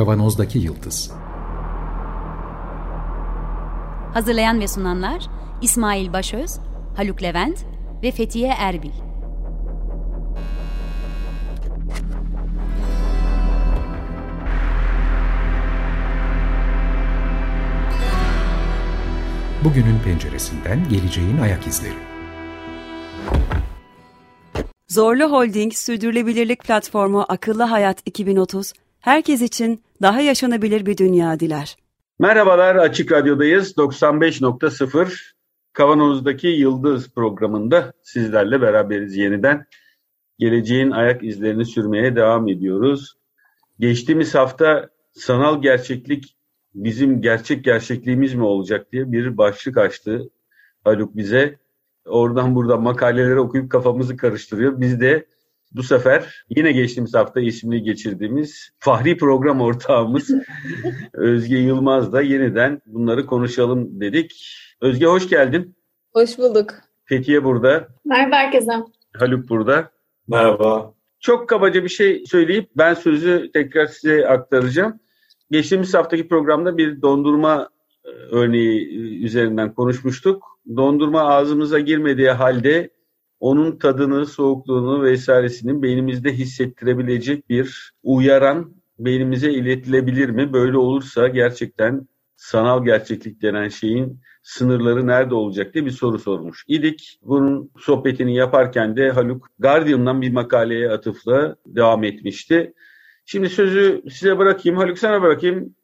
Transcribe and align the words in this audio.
Kavanozdaki 0.00 0.58
Yıldız 0.58 1.10
Hazırlayan 4.14 4.60
ve 4.60 4.68
sunanlar 4.68 5.26
İsmail 5.62 6.12
Başöz, 6.12 6.58
Haluk 6.96 7.22
Levent 7.22 7.64
ve 8.02 8.10
Fethiye 8.10 8.48
Erbil. 8.58 8.90
Bugünün 19.64 19.98
penceresinden 20.04 20.88
geleceğin 20.88 21.38
ayak 21.38 21.66
izleri. 21.66 21.94
Zorlu 24.88 25.24
Holding 25.24 25.72
Sürdürülebilirlik 25.72 26.64
Platformu 26.64 27.24
Akıllı 27.28 27.62
Hayat 27.62 27.98
2030, 28.06 28.72
herkes 29.00 29.42
için 29.42 29.82
daha 30.02 30.20
yaşanabilir 30.20 30.86
bir 30.86 30.96
dünya 30.96 31.40
diler. 31.40 31.76
Merhabalar, 32.18 32.76
Açık 32.76 33.12
Radyo'dayız. 33.12 33.76
95.0 33.76 35.32
Kavanoz'daki 35.72 36.46
Yıldız 36.46 37.10
programında 37.10 37.92
sizlerle 38.02 38.60
beraberiz 38.60 39.16
yeniden. 39.16 39.66
Geleceğin 40.38 40.90
ayak 40.90 41.24
izlerini 41.24 41.64
sürmeye 41.64 42.16
devam 42.16 42.48
ediyoruz. 42.48 43.16
Geçtiğimiz 43.78 44.34
hafta 44.34 44.88
sanal 45.12 45.62
gerçeklik 45.62 46.36
bizim 46.74 47.20
gerçek 47.20 47.64
gerçekliğimiz 47.64 48.34
mi 48.34 48.44
olacak 48.44 48.92
diye 48.92 49.12
bir 49.12 49.36
başlık 49.36 49.78
açtı 49.78 50.30
Haluk 50.84 51.16
bize. 51.16 51.58
Oradan 52.06 52.54
buradan 52.54 52.82
makaleleri 52.82 53.38
okuyup 53.40 53.70
kafamızı 53.70 54.16
karıştırıyor. 54.16 54.80
Biz 54.80 55.00
de 55.00 55.26
bu 55.72 55.82
sefer 55.82 56.44
yine 56.50 56.72
geçtiğimiz 56.72 57.14
hafta 57.14 57.40
ismini 57.40 57.82
geçirdiğimiz 57.82 58.70
Fahri 58.78 59.16
program 59.16 59.60
ortağımız 59.60 60.30
Özge 61.12 61.56
Yılmaz 61.56 62.12
da 62.12 62.22
yeniden 62.22 62.82
bunları 62.86 63.26
konuşalım 63.26 64.00
dedik. 64.00 64.56
Özge 64.80 65.06
hoş 65.06 65.28
geldin. 65.28 65.76
Hoş 66.12 66.38
bulduk. 66.38 66.74
Fethiye 67.04 67.44
burada. 67.44 67.88
Merhaba 68.04 68.36
herkese. 68.36 68.72
Haluk 69.16 69.48
burada. 69.48 69.90
Merhaba. 70.28 70.94
Çok 71.20 71.48
kabaca 71.48 71.84
bir 71.84 71.88
şey 71.88 72.24
söyleyip 72.26 72.70
ben 72.76 72.94
sözü 72.94 73.50
tekrar 73.52 73.86
size 73.86 74.28
aktaracağım. 74.28 75.00
Geçtiğimiz 75.50 75.94
haftaki 75.94 76.28
programda 76.28 76.78
bir 76.78 77.02
dondurma 77.02 77.68
e, 78.04 78.08
örneği 78.10 78.80
e, 78.80 79.24
üzerinden 79.24 79.74
konuşmuştuk. 79.74 80.44
Dondurma 80.76 81.22
ağzımıza 81.22 81.78
girmediği 81.78 82.30
halde 82.30 82.90
onun 83.40 83.78
tadını, 83.78 84.26
soğukluğunu 84.26 85.02
vesairesinin 85.02 85.82
beynimizde 85.82 86.32
hissettirebilecek 86.32 87.50
bir 87.50 87.92
uyaran 88.02 88.74
beynimize 88.98 89.52
iletilebilir 89.52 90.28
mi? 90.28 90.52
Böyle 90.52 90.76
olursa 90.76 91.28
gerçekten 91.28 92.08
sanal 92.36 92.84
gerçeklik 92.84 93.42
denen 93.42 93.68
şeyin 93.68 94.20
sınırları 94.42 95.06
nerede 95.06 95.34
olacak 95.34 95.74
diye 95.74 95.86
bir 95.86 95.90
soru 95.90 96.18
sormuş 96.18 96.64
idik. 96.68 97.18
Bunun 97.22 97.70
sohbetini 97.78 98.34
yaparken 98.34 98.96
de 98.96 99.10
Haluk 99.10 99.48
Guardian'dan 99.58 100.22
bir 100.22 100.32
makaleye 100.32 100.90
atıfla 100.90 101.56
devam 101.66 102.04
etmişti. 102.04 102.74
Şimdi 103.24 103.48
sözü 103.48 104.02
size 104.10 104.38
bırakayım. 104.38 104.78
Haluk 104.78 104.98
sana 104.98 105.22
bırakayım. 105.22 105.74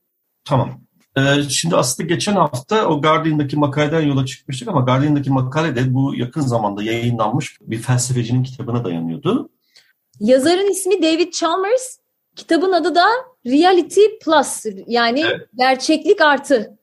Tamam. 0.45 0.86
Ee, 1.19 1.43
şimdi 1.49 1.77
aslında 1.77 2.09
geçen 2.09 2.33
hafta 2.33 2.87
o 2.87 3.03
Guardian'daki 3.03 3.57
makaleden 3.57 4.01
yola 4.01 4.27
çıkmıştık 4.27 4.69
ama 4.69 4.81
Guardian'daki 4.81 5.31
makale 5.31 5.77
de 5.77 5.95
bu 5.95 6.15
yakın 6.15 6.41
zamanda 6.41 6.83
yayınlanmış 6.83 7.59
bir 7.61 7.79
felsefecinin 7.79 8.43
kitabına 8.43 8.85
dayanıyordu. 8.85 9.51
Yazarın 10.21 10.71
ismi 10.71 11.03
David 11.03 11.33
Chalmers. 11.33 11.99
Kitabın 12.37 12.73
adı 12.73 12.95
da 12.95 13.07
Reality 13.47 14.01
Plus 14.25 14.67
yani 14.87 15.21
evet. 15.21 15.49
gerçeklik 15.59 16.21
artı. 16.21 16.79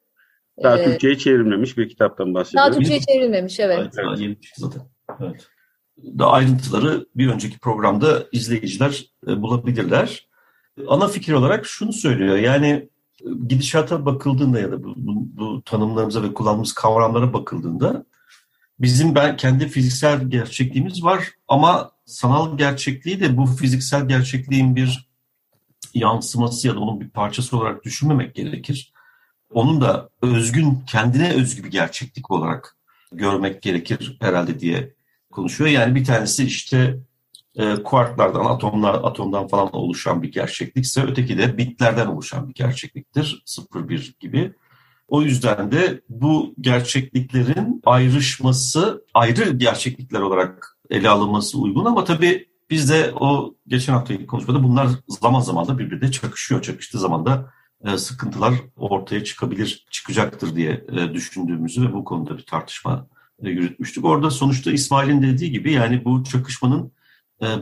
Daha 0.63 0.77
ee, 0.77 0.85
Türkçe'ye 0.85 1.17
çevrilmemiş 1.17 1.77
bir 1.77 1.89
kitaptan 1.89 2.33
bahsediyoruz. 2.33 2.71
Daha 2.71 2.79
Türkçe'ye 2.79 2.99
çevrilmemiş 2.99 3.59
evet. 3.59 3.93
evet. 3.97 4.19
Yeni 4.19 4.37
zaten. 4.57 4.81
Evet. 5.21 5.47
Daha 5.97 6.31
ayrıntıları 6.31 7.05
bir 7.15 7.27
önceki 7.27 7.59
programda 7.59 8.23
izleyiciler 8.31 9.05
e, 9.27 9.41
bulabilirler. 9.41 10.27
Ana 10.87 11.07
fikir 11.07 11.33
olarak 11.33 11.65
şunu 11.65 11.93
söylüyor 11.93 12.37
yani 12.37 12.89
gidişata 13.47 14.05
bakıldığında 14.05 14.59
ya 14.59 14.71
da 14.71 14.83
bu, 14.83 14.93
bu, 14.97 15.37
bu 15.37 15.63
tanımlarımıza 15.63 16.23
ve 16.23 16.33
kullandığımız 16.33 16.73
kavramlara 16.73 17.33
bakıldığında 17.33 18.05
bizim 18.79 19.15
ben 19.15 19.37
kendi 19.37 19.67
fiziksel 19.67 20.29
gerçekliğimiz 20.29 21.03
var 21.03 21.29
ama 21.47 21.91
sanal 22.05 22.57
gerçekliği 22.57 23.19
de 23.19 23.37
bu 23.37 23.45
fiziksel 23.45 24.07
gerçekliğin 24.07 24.75
bir 24.75 25.09
yansıması 25.93 26.67
ya 26.67 26.75
da 26.75 26.79
onun 26.79 27.01
bir 27.01 27.09
parçası 27.09 27.57
olarak 27.57 27.83
düşünmemek 27.83 28.35
gerekir. 28.35 28.93
Onun 29.49 29.81
da 29.81 30.09
özgün, 30.21 30.83
kendine 30.87 31.33
özgü 31.33 31.63
bir 31.63 31.71
gerçeklik 31.71 32.31
olarak 32.31 32.77
görmek 33.11 33.61
gerekir 33.61 34.17
herhalde 34.21 34.59
diye 34.59 34.93
konuşuyor. 35.31 35.69
Yani 35.69 35.95
bir 35.95 36.05
tanesi 36.05 36.43
işte 36.43 36.99
e, 37.55 37.75
kuarklardan, 37.83 38.45
atomlar, 38.45 38.93
atomdan 38.93 39.47
falan 39.47 39.75
oluşan 39.75 40.21
bir 40.21 40.31
gerçeklikse 40.31 41.03
öteki 41.03 41.37
de 41.37 41.57
bitlerden 41.57 42.07
oluşan 42.07 42.49
bir 42.49 42.53
gerçekliktir. 42.53 43.43
0-1 43.45 44.19
gibi. 44.19 44.53
O 45.07 45.21
yüzden 45.21 45.71
de 45.71 46.01
bu 46.09 46.55
gerçekliklerin 46.61 47.81
ayrışması 47.85 49.05
ayrı 49.13 49.57
gerçeklikler 49.57 50.19
olarak 50.19 50.77
ele 50.89 51.09
alınması 51.09 51.57
uygun 51.57 51.85
ama 51.85 52.03
tabii 52.03 52.47
biz 52.69 52.89
de 52.89 53.13
o 53.19 53.55
geçen 53.67 53.93
haftaki 53.93 54.27
konuşmada 54.27 54.63
bunlar 54.63 54.87
zaman 55.07 55.39
zaman 55.39 55.67
da 55.67 55.79
birbirine 55.79 56.11
çakışıyor. 56.11 56.61
Çakıştığı 56.61 56.99
zaman 56.99 57.25
da 57.25 57.53
e, 57.85 57.97
sıkıntılar 57.97 58.53
ortaya 58.75 59.23
çıkabilir, 59.23 59.85
çıkacaktır 59.91 60.55
diye 60.55 60.85
e, 60.91 61.13
düşündüğümüzü 61.13 61.81
ve 61.81 61.93
bu 61.93 62.03
konuda 62.03 62.37
bir 62.37 62.45
tartışma 62.45 63.07
e, 63.43 63.49
yürütmüştük. 63.49 64.05
Orada 64.05 64.31
sonuçta 64.31 64.71
İsmail'in 64.71 65.21
dediği 65.21 65.51
gibi 65.51 65.71
yani 65.71 66.05
bu 66.05 66.23
çakışmanın 66.23 66.91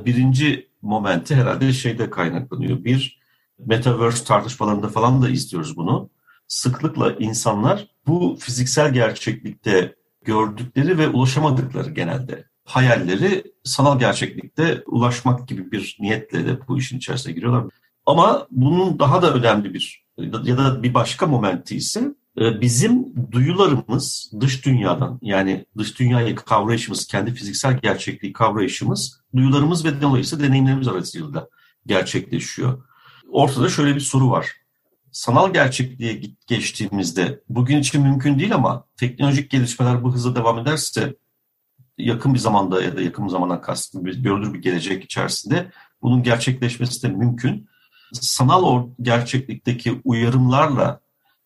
birinci 0.06 0.70
momenti 0.82 1.36
herhalde 1.36 1.74
şeyde 1.74 2.10
kaynaklanıyor. 2.10 2.84
Bir, 2.84 3.22
Metaverse 3.66 4.26
tartışmalarında 4.26 4.88
falan 4.88 5.22
da 5.22 5.30
izliyoruz 5.30 5.78
bunu. 5.78 6.10
Sıklıkla 6.48 7.16
insanlar 7.20 7.88
bu 8.08 8.38
fiziksel 8.40 8.94
gerçeklikte 8.94 9.96
gördükleri 10.26 10.98
ve 10.98 11.08
ulaşamadıkları 11.08 11.90
genelde 11.90 12.46
hayalleri 12.66 13.44
sanal 13.64 14.00
gerçeklikte 14.00 14.84
ulaşmak 14.86 15.48
gibi 15.48 15.72
bir 15.72 15.98
niyetle 16.00 16.46
de 16.46 16.68
bu 16.68 16.78
işin 16.78 16.98
içerisine 16.98 17.34
giriyorlar. 17.34 17.64
Ama 18.06 18.48
bunun 18.52 19.00
daha 19.00 19.22
da 19.22 19.34
önemli 19.34 19.74
bir 19.74 20.06
ya 20.18 20.58
da 20.58 20.84
bir 20.84 20.94
başka 20.94 21.28
momenti 21.28 21.76
ise 21.76 22.00
ee, 22.00 22.21
bizim 22.38 23.14
duyularımız 23.32 24.32
dış 24.40 24.66
dünyadan 24.66 25.20
yani 25.22 25.66
dış 25.78 26.00
dünyayı 26.00 26.36
kavrayışımız, 26.36 27.08
kendi 27.08 27.34
fiziksel 27.34 27.78
gerçekliği 27.78 28.34
kavrayışımız 28.34 29.22
duyularımız 29.36 29.86
ve 29.86 30.02
dolayısıyla 30.02 30.46
deneyimlerimiz 30.46 30.88
arasında 30.88 31.50
gerçekleşiyor. 31.86 32.84
Ortada 33.30 33.70
şöyle 33.70 33.96
bir 33.96 34.02
soru 34.02 34.30
var. 34.30 34.52
Sanal 35.12 35.54
gerçekliğe 35.54 36.22
geçtiğimizde 36.48 37.42
bugün 37.50 37.78
için 37.78 38.02
mümkün 38.02 38.40
değil 38.40 38.56
ama 38.56 38.86
teknolojik 38.98 39.52
gelişmeler 39.52 40.04
bu 40.04 40.14
hızla 40.14 40.36
devam 40.36 40.60
ederse 40.60 41.16
yakın 41.98 42.34
bir 42.34 42.40
zamanda 42.40 42.84
ya 42.84 42.98
da 42.98 43.02
yakın 43.02 43.28
zamana 43.28 43.62
kastım 43.62 44.06
bir 44.06 44.24
görülür 44.24 44.54
bir 44.54 44.62
gelecek 44.62 45.04
içerisinde 45.04 45.72
bunun 46.02 46.24
gerçekleşmesi 46.24 47.04
de 47.04 47.08
mümkün. 47.08 47.70
Sanal 48.14 48.90
gerçeklikteki 49.02 50.02
uyarımlarla 50.04 51.01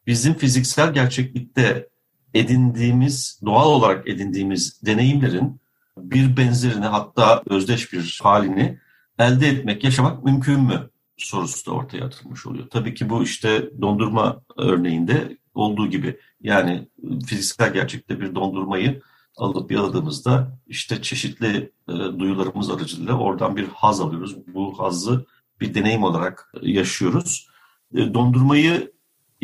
bizim 0.07 0.33
fiziksel 0.33 0.93
gerçeklikte 0.93 1.89
edindiğimiz, 2.33 3.39
doğal 3.45 3.67
olarak 3.67 4.07
edindiğimiz 4.07 4.81
deneyimlerin 4.85 5.61
bir 5.97 6.37
benzerini 6.37 6.85
hatta 6.85 7.43
özdeş 7.49 7.93
bir 7.93 8.19
halini 8.23 8.79
elde 9.19 9.47
etmek, 9.47 9.83
yaşamak 9.83 10.23
mümkün 10.23 10.59
mü 10.59 10.89
sorusu 11.17 11.71
da 11.71 11.75
ortaya 11.75 12.05
atılmış 12.05 12.45
oluyor. 12.45 12.69
Tabii 12.69 12.93
ki 12.93 13.09
bu 13.09 13.23
işte 13.23 13.69
dondurma 13.81 14.41
örneğinde 14.57 15.37
olduğu 15.53 15.87
gibi 15.87 16.19
yani 16.41 16.87
fiziksel 17.25 17.73
gerçekte 17.73 18.21
bir 18.21 18.35
dondurmayı 18.35 19.01
alıp 19.37 19.71
yaladığımızda 19.71 20.59
işte 20.67 21.01
çeşitli 21.01 21.71
e, 21.89 21.93
duyularımız 21.93 22.69
aracılığıyla 22.69 23.17
oradan 23.17 23.55
bir 23.55 23.67
haz 23.67 24.01
alıyoruz. 24.01 24.35
Bu 24.47 24.79
hazzı 24.79 25.25
bir 25.61 25.73
deneyim 25.73 26.03
olarak 26.03 26.53
yaşıyoruz. 26.61 27.47
E, 27.95 28.13
dondurmayı 28.13 28.94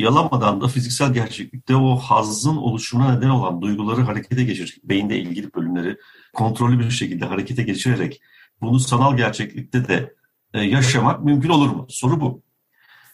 yalamadan 0.02 0.62
da 0.62 0.68
fiziksel 0.68 1.14
gerçeklikte 1.14 1.76
o 1.76 1.96
hazzın 1.96 2.56
oluşumuna 2.56 3.16
neden 3.16 3.30
olan 3.30 3.62
duyguları 3.62 4.02
harekete 4.02 4.44
geçirerek, 4.44 4.84
beyinde 4.84 5.20
ilgili 5.20 5.54
bölümleri 5.54 5.98
kontrollü 6.34 6.80
bir 6.80 6.90
şekilde 6.90 7.26
harekete 7.26 7.64
geçirerek 7.64 8.22
bunu 8.62 8.80
sanal 8.80 9.18
gerçeklikte 9.18 9.88
de 9.88 10.14
e, 10.54 10.62
yaşamak 10.62 11.24
mümkün 11.24 11.50
olur 11.50 11.70
mu? 11.70 11.86
Soru 11.90 12.22
bu. 12.22 12.44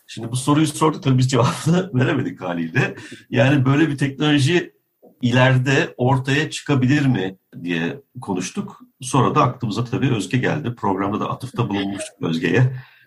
Şimdi 0.08 0.32
bu 0.32 0.36
soruyu 0.36 0.68
sorduk 0.68 1.04
tabii 1.04 1.18
biz 1.18 1.30
cevabını 1.30 1.92
veremedik 2.00 2.42
haliyle. 2.42 2.96
Yani 3.30 3.66
böyle 3.66 3.90
bir 3.90 3.98
teknoloji 3.98 4.77
ileride 5.22 5.94
ortaya 5.98 6.50
çıkabilir 6.50 7.06
mi 7.06 7.38
diye 7.64 8.02
konuştuk. 8.22 8.80
Sonra 9.02 9.36
da 9.36 9.42
aklımıza 9.42 9.84
tabii 9.84 10.16
Özge 10.16 10.38
geldi. 10.38 10.76
Programda 10.76 11.20
da 11.20 11.30
atıfta 11.30 11.70
bulunmuştuk 11.70 12.22
Özge'ye. 12.22 12.62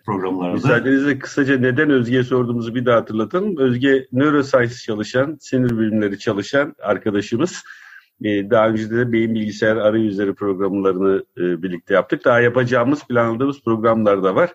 programlarda. 0.05 0.53
Müsaadenizle 0.53 1.19
kısaca 1.19 1.57
neden 1.57 1.89
Özge'ye 1.89 2.23
sorduğumuzu 2.23 2.75
bir 2.75 2.85
daha 2.85 2.97
hatırlatalım. 2.97 3.57
Özge 3.57 4.07
neuroscience 4.11 4.75
çalışan, 4.75 5.37
sinir 5.39 5.79
bilimleri 5.79 6.19
çalışan 6.19 6.75
arkadaşımız. 6.83 7.63
Ee, 8.23 8.49
daha 8.49 8.67
önce 8.67 8.89
de 8.89 9.11
beyin 9.11 9.35
bilgisayar 9.35 9.75
arayüzleri 9.75 10.33
programlarını 10.33 11.25
e, 11.37 11.63
birlikte 11.63 11.93
yaptık. 11.93 12.25
Daha 12.25 12.41
yapacağımız, 12.41 13.03
planladığımız 13.07 13.61
programlar 13.63 14.23
da 14.23 14.35
var. 14.35 14.53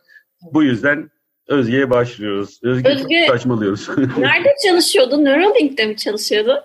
Bu 0.52 0.62
yüzden 0.62 1.10
Özge'ye 1.48 1.90
başlıyoruz. 1.90 2.60
Özge, 2.62 2.88
Özge 2.88 3.26
saçmalıyoruz. 3.28 3.88
Nerede 4.18 4.54
çalışıyordun? 4.66 5.24
Neuralink'te 5.24 5.86
mi 5.86 5.96
çalışıyordun? 5.96 6.58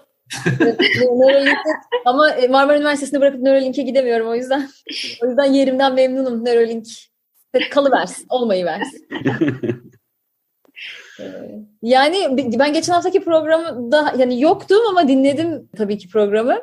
Ama 2.06 2.36
Marmara 2.50 2.78
Üniversitesi'nde 2.78 3.22
bırakıp 3.22 3.42
Neuralink'e 3.42 3.82
gidemiyorum 3.82 4.28
o 4.28 4.36
yüzden. 4.36 4.70
O 5.24 5.28
yüzden 5.28 5.54
yerimden 5.54 5.94
memnunum 5.94 6.46
Neuralink. 6.46 6.88
Kalıversin, 7.72 8.26
olmayı 8.30 8.66
versin. 8.66 9.08
yani 11.82 12.38
ben 12.60 12.74
geçen 12.74 12.94
haftaki 12.94 13.24
programda 13.24 14.14
yani 14.18 14.42
yoktum 14.42 14.78
ama 14.90 15.08
dinledim 15.08 15.70
tabii 15.78 15.98
ki 15.98 16.10
programı. 16.10 16.58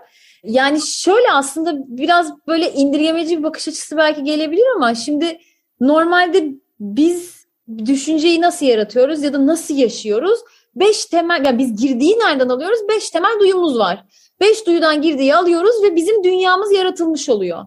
Yani 0.45 0.81
şöyle 0.81 1.33
aslında 1.33 1.73
biraz 1.89 2.47
böyle 2.47 2.73
indirgemeci 2.73 3.39
bir 3.39 3.43
bakış 3.43 3.69
açısı 3.69 3.97
belki 3.97 4.25
gelebilir 4.25 4.65
ama 4.77 4.95
şimdi 4.95 5.39
normalde 5.81 6.45
biz 6.81 7.47
düşünceyi 7.87 8.41
nasıl 8.41 8.67
yaratıyoruz 8.67 9.23
ya 9.23 9.33
da 9.33 9.47
nasıl 9.47 9.75
yaşıyoruz? 9.75 10.41
Beş 10.75 11.07
temel, 11.07 11.45
yani 11.45 11.59
biz 11.59 11.83
girdiği 11.83 12.19
nereden 12.19 12.49
alıyoruz? 12.49 12.79
Beş 12.89 13.11
temel 13.11 13.41
duyumuz 13.41 13.79
var. 13.79 14.05
Beş 14.41 14.67
duyudan 14.67 15.03
girdiği 15.03 15.37
alıyoruz 15.37 15.83
ve 15.83 15.97
bizim 15.97 16.25
dünyamız 16.25 16.73
yaratılmış 16.73 17.29
oluyor. 17.29 17.65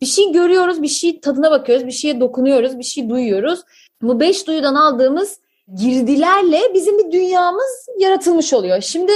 Bir 0.00 0.06
şey 0.06 0.32
görüyoruz, 0.32 0.82
bir 0.82 0.88
şey 0.88 1.20
tadına 1.20 1.50
bakıyoruz, 1.50 1.86
bir 1.86 1.92
şeye 1.92 2.20
dokunuyoruz, 2.20 2.78
bir 2.78 2.84
şey 2.84 3.08
duyuyoruz. 3.08 3.60
Bu 4.02 4.20
beş 4.20 4.46
duyudan 4.46 4.74
aldığımız 4.74 5.40
girdilerle 5.76 6.74
bizim 6.74 6.98
bir 6.98 7.12
dünyamız 7.12 7.86
yaratılmış 7.98 8.52
oluyor. 8.52 8.80
Şimdi 8.80 9.12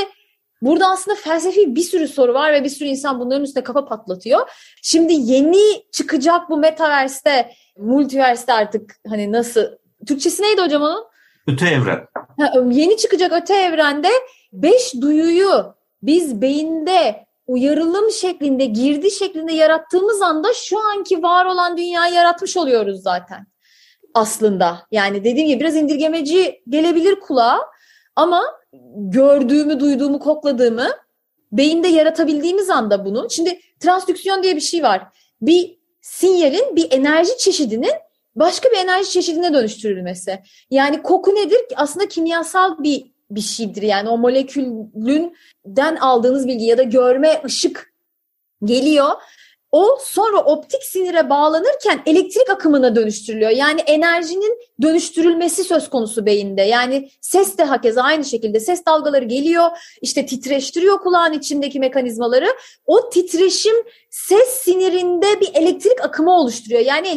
burada 0.62 0.86
aslında 0.86 1.16
felsefi 1.16 1.76
bir 1.76 1.82
sürü 1.82 2.08
soru 2.08 2.34
var 2.34 2.52
ve 2.52 2.64
bir 2.64 2.68
sürü 2.68 2.88
insan 2.88 3.20
bunların 3.20 3.44
üstüne 3.44 3.64
kafa 3.64 3.84
patlatıyor. 3.84 4.50
Şimdi 4.82 5.12
yeni 5.12 5.82
çıkacak 5.92 6.50
bu 6.50 6.56
metaverse'te, 6.56 7.52
multiverse'te 7.78 8.52
artık 8.52 8.96
hani 9.08 9.32
nasıl 9.32 9.62
Türkçesi 10.06 10.42
neydi 10.42 10.62
hocam 10.62 10.82
onun? 10.82 11.04
Öte 11.46 11.66
evren. 11.66 12.06
Ha, 12.14 12.52
yeni 12.70 12.96
çıkacak 12.96 13.32
öte 13.32 13.54
evrende 13.54 14.08
beş 14.52 14.94
duyuyu 15.00 15.74
biz 16.02 16.42
beyinde 16.42 17.26
uyarılım 17.46 18.10
şeklinde, 18.10 18.64
girdi 18.64 19.10
şeklinde 19.10 19.52
yarattığımız 19.52 20.22
anda 20.22 20.48
şu 20.54 20.78
anki 20.78 21.22
var 21.22 21.46
olan 21.46 21.76
dünyayı 21.76 22.14
yaratmış 22.14 22.56
oluyoruz 22.56 23.02
zaten 23.02 23.46
aslında. 24.14 24.86
Yani 24.90 25.24
dediğim 25.24 25.48
gibi 25.48 25.60
biraz 25.60 25.76
indirgemeci 25.76 26.62
gelebilir 26.68 27.20
kulağa 27.20 27.60
ama 28.16 28.42
gördüğümü, 28.96 29.80
duyduğumu, 29.80 30.18
kokladığımı 30.18 30.88
beyinde 31.52 31.88
yaratabildiğimiz 31.88 32.70
anda 32.70 33.04
bunu. 33.04 33.26
Şimdi 33.30 33.60
transdüksiyon 33.80 34.42
diye 34.42 34.56
bir 34.56 34.60
şey 34.60 34.82
var. 34.82 35.02
Bir 35.42 35.78
sinyalin 36.00 36.76
bir 36.76 36.92
enerji 36.92 37.38
çeşidinin 37.38 37.92
başka 38.36 38.70
bir 38.70 38.76
enerji 38.76 39.10
çeşidine 39.10 39.54
dönüştürülmesi. 39.54 40.38
Yani 40.70 41.02
koku 41.02 41.34
nedir? 41.34 41.60
Aslında 41.76 42.08
kimyasal 42.08 42.82
bir 42.82 43.12
bir 43.30 43.40
şeydir. 43.40 43.82
Yani 43.82 44.08
o 44.08 44.18
molekülünden 44.18 45.96
aldığınız 45.96 46.48
bilgi 46.48 46.64
ya 46.64 46.78
da 46.78 46.82
görme 46.82 47.42
ışık 47.44 47.92
geliyor. 48.64 49.10
O 49.72 49.98
sonra 50.04 50.36
optik 50.36 50.82
sinire 50.82 51.30
bağlanırken 51.30 52.02
elektrik 52.06 52.50
akımına 52.50 52.96
dönüştürülüyor. 52.96 53.50
Yani 53.50 53.80
enerjinin 53.80 54.58
dönüştürülmesi 54.82 55.64
söz 55.64 55.90
konusu 55.90 56.26
beyinde. 56.26 56.62
Yani 56.62 57.10
ses 57.20 57.58
de 57.58 57.64
hakeza 57.64 58.02
aynı 58.02 58.24
şekilde 58.24 58.60
ses 58.60 58.86
dalgaları 58.86 59.24
geliyor. 59.24 59.70
işte 60.02 60.26
titreştiriyor 60.26 60.98
kulağın 60.98 61.32
içindeki 61.32 61.80
mekanizmaları. 61.80 62.48
O 62.86 63.10
titreşim 63.10 63.76
ses 64.10 64.48
sinirinde 64.48 65.40
bir 65.40 65.50
elektrik 65.54 66.04
akımı 66.04 66.36
oluşturuyor. 66.36 66.80
Yani 66.80 67.08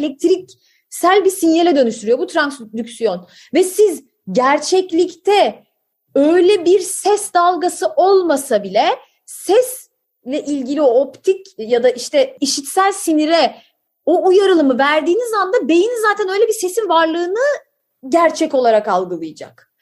elektriksel 0.86 1.24
bir 1.24 1.30
sinyale 1.30 1.76
dönüştürüyor. 1.76 2.18
Bu 2.18 2.26
transdüksiyon. 2.26 3.28
Ve 3.54 3.62
siz 3.62 4.04
gerçeklikte 4.32 5.64
öyle 6.14 6.64
bir 6.64 6.80
ses 6.80 7.34
dalgası 7.34 7.86
olmasa 7.96 8.62
bile 8.62 8.86
sesle 9.26 10.44
ilgili 10.46 10.82
o 10.82 11.00
optik 11.00 11.46
ya 11.58 11.82
da 11.82 11.90
işte 11.90 12.36
işitsel 12.40 12.92
sinire 12.92 13.56
o 14.04 14.28
uyarılımı 14.28 14.78
verdiğiniz 14.78 15.34
anda 15.34 15.68
beyin 15.68 15.92
zaten 16.08 16.28
öyle 16.28 16.48
bir 16.48 16.52
sesin 16.52 16.88
varlığını 16.88 17.46
gerçek 18.08 18.54
olarak 18.54 18.88
algılayacak. 18.88 19.72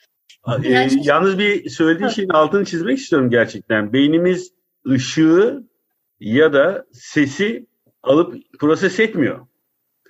Ee, 0.64 0.68
yani, 0.68 0.92
yalnız 1.02 1.38
bir 1.38 1.70
söylediği 1.70 2.10
şeyin 2.10 2.28
altını 2.28 2.64
çizmek 2.64 2.98
istiyorum 2.98 3.30
gerçekten. 3.30 3.92
Beynimiz 3.92 4.52
ışığı 4.88 5.64
ya 6.20 6.52
da 6.52 6.86
sesi 6.92 7.66
alıp 8.02 8.34
proses 8.58 9.00
etmiyor. 9.00 9.46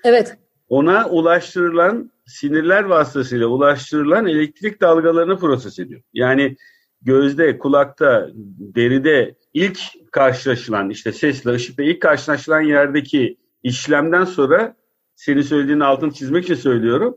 Evet. 0.04 0.36
Ona 0.68 1.08
ulaştırılan 1.08 2.10
sinirler 2.26 2.84
vasıtasıyla 2.84 3.46
ulaştırılan 3.46 4.26
elektrik 4.26 4.80
dalgalarını 4.80 5.38
proses 5.38 5.78
ediyor. 5.78 6.00
Yani 6.12 6.56
gözde, 7.02 7.58
kulakta, 7.58 8.28
deride 8.58 9.34
ilk 9.54 9.80
karşılaşılan 10.12 10.90
işte 10.90 11.12
sesle, 11.12 11.50
ışıkla 11.50 11.82
ilk 11.84 12.02
karşılaşılan 12.02 12.60
yerdeki 12.60 13.36
işlemden 13.62 14.24
sonra 14.24 14.76
senin 15.14 15.42
söylediğin 15.42 15.80
altını 15.80 16.12
çizmek 16.12 16.44
için 16.44 16.54
söylüyorum. 16.54 17.16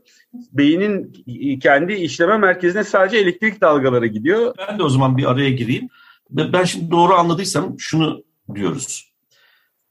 Beynin 0.52 1.12
kendi 1.60 1.92
işleme 1.92 2.38
merkezine 2.38 2.84
sadece 2.84 3.16
elektrik 3.18 3.60
dalgaları 3.60 4.06
gidiyor. 4.06 4.54
Ben 4.58 4.78
de 4.78 4.82
o 4.82 4.88
zaman 4.88 5.16
bir 5.16 5.30
araya 5.30 5.50
gireyim. 5.50 5.88
Ben 6.30 6.64
şimdi 6.64 6.90
doğru 6.90 7.14
anladıysam 7.14 7.74
şunu 7.78 8.24
diyoruz. 8.54 9.12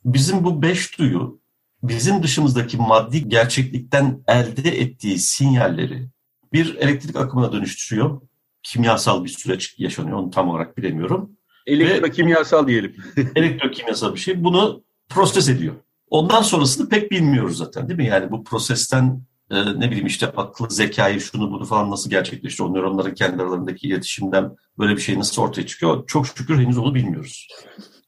Bizim 0.05 0.43
bu 0.43 0.61
beş 0.61 0.99
duyu 0.99 1.36
bizim 1.83 2.23
dışımızdaki 2.23 2.77
maddi 2.77 3.29
gerçeklikten 3.29 4.23
elde 4.27 4.79
ettiği 4.79 5.19
sinyalleri 5.19 6.09
bir 6.53 6.75
elektrik 6.75 7.15
akımına 7.15 7.51
dönüştürüyor. 7.51 8.21
Kimyasal 8.63 9.23
bir 9.23 9.29
süreç 9.29 9.75
yaşanıyor. 9.79 10.17
Onu 10.17 10.31
tam 10.31 10.49
olarak 10.49 10.77
bilemiyorum. 10.77 11.31
Elektrokimyasal 11.67 12.67
diyelim. 12.67 12.95
elektrokimyasal 13.35 14.13
bir 14.13 14.19
şey. 14.19 14.43
Bunu 14.43 14.83
proses 15.09 15.49
ediyor. 15.49 15.75
Ondan 16.09 16.41
sonrasını 16.41 16.89
pek 16.89 17.11
bilmiyoruz 17.11 17.57
zaten 17.57 17.89
değil 17.89 17.99
mi? 17.99 18.05
Yani 18.05 18.31
bu 18.31 18.43
prosesten 18.43 19.21
e, 19.51 19.79
ne 19.79 19.91
bileyim 19.91 20.07
işte 20.07 20.27
aklı, 20.27 20.69
zekayı, 20.69 21.21
şunu 21.21 21.51
bunu 21.51 21.65
falan 21.65 21.91
nasıl 21.91 22.09
gerçekleşiyor? 22.09 22.69
O 22.69 22.73
nöronların 22.73 23.13
kendi 23.13 23.43
aralarındaki 23.43 23.87
iletişimden 23.87 24.55
böyle 24.79 24.95
bir 24.95 25.01
şey 25.01 25.19
nasıl 25.19 25.41
ortaya 25.41 25.65
çıkıyor? 25.67 26.07
Çok 26.07 26.27
şükür 26.27 26.59
henüz 26.59 26.77
onu 26.77 26.95
bilmiyoruz. 26.95 27.47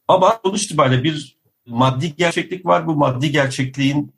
Ama 0.07 0.39
sonuç 0.45 0.63
itibariyle 0.63 1.03
bir 1.03 1.38
maddi 1.69 2.15
gerçeklik 2.15 2.65
var. 2.65 2.87
Bu 2.87 2.95
maddi 2.95 3.31
gerçekliğin 3.31 4.13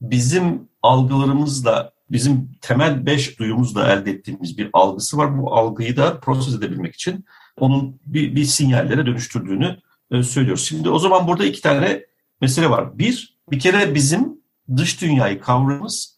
bizim 0.00 0.68
algılarımızla, 0.82 1.92
bizim 2.10 2.50
temel 2.60 3.06
beş 3.06 3.38
duyumuzla 3.38 3.92
elde 3.92 4.10
ettiğimiz 4.10 4.58
bir 4.58 4.70
algısı 4.72 5.16
var. 5.16 5.38
Bu 5.38 5.54
algıyı 5.54 5.96
da 5.96 6.20
proses 6.20 6.54
edebilmek 6.54 6.94
için 6.94 7.24
onun 7.60 8.00
bir, 8.06 8.36
bir 8.36 8.44
sinyallere 8.44 9.06
dönüştürdüğünü 9.06 9.76
e, 10.10 10.22
söylüyoruz. 10.22 10.64
Şimdi 10.64 10.90
o 10.90 10.98
zaman 10.98 11.26
burada 11.26 11.44
iki 11.44 11.60
tane 11.60 12.02
mesele 12.40 12.70
var. 12.70 12.98
Bir, 12.98 13.38
bir 13.50 13.60
kere 13.60 13.94
bizim 13.94 14.42
dış 14.76 15.00
dünyayı 15.00 15.40
kavramımız 15.40 16.11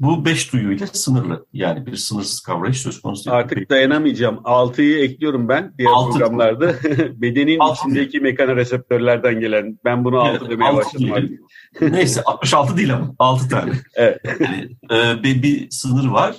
bu 0.00 0.24
beş 0.24 0.52
duyuyla 0.52 0.86
sınırlı. 0.86 1.46
Yani 1.52 1.86
bir 1.86 1.96
sınırsız 1.96 2.40
kavrayış 2.40 2.80
söz 2.80 3.00
konusu 3.00 3.24
değil. 3.24 3.36
Artık 3.38 3.70
dayanamayacağım. 3.70 4.40
Altıyı 4.44 4.98
ekliyorum 4.98 5.48
ben 5.48 5.74
diğer 5.78 5.90
altı. 5.90 6.18
programlarda. 6.18 6.74
Bedenin 7.20 7.58
altı 7.58 7.80
içindeki 7.80 8.12
değil. 8.12 8.22
mekanoreseptörlerden 8.22 9.40
gelen. 9.40 9.78
Ben 9.84 10.04
bunu 10.04 10.20
altı 10.20 10.38
evet, 10.40 10.50
demeye 10.50 10.70
altı 10.70 10.76
başladım 10.76 11.12
artık. 11.12 11.40
Neyse 11.92 12.22
66 12.24 12.76
değil 12.76 12.94
ama 12.94 13.14
altı 13.18 13.48
tane. 13.48 13.72
evet. 13.94 14.20
Yani, 14.40 14.76
e, 14.90 15.22
bir, 15.22 15.42
bir 15.42 15.70
sınır 15.70 16.08
var. 16.08 16.36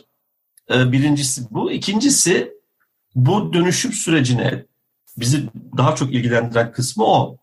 E, 0.73 0.91
birincisi 0.91 1.41
bu. 1.51 1.71
İkincisi 1.71 2.53
bu 3.15 3.53
dönüşüm 3.53 3.93
sürecine 3.93 4.65
bizi 5.17 5.49
daha 5.77 5.95
çok 5.95 6.13
ilgilendiren 6.13 6.71
kısmı 6.71 7.05
o. 7.05 7.37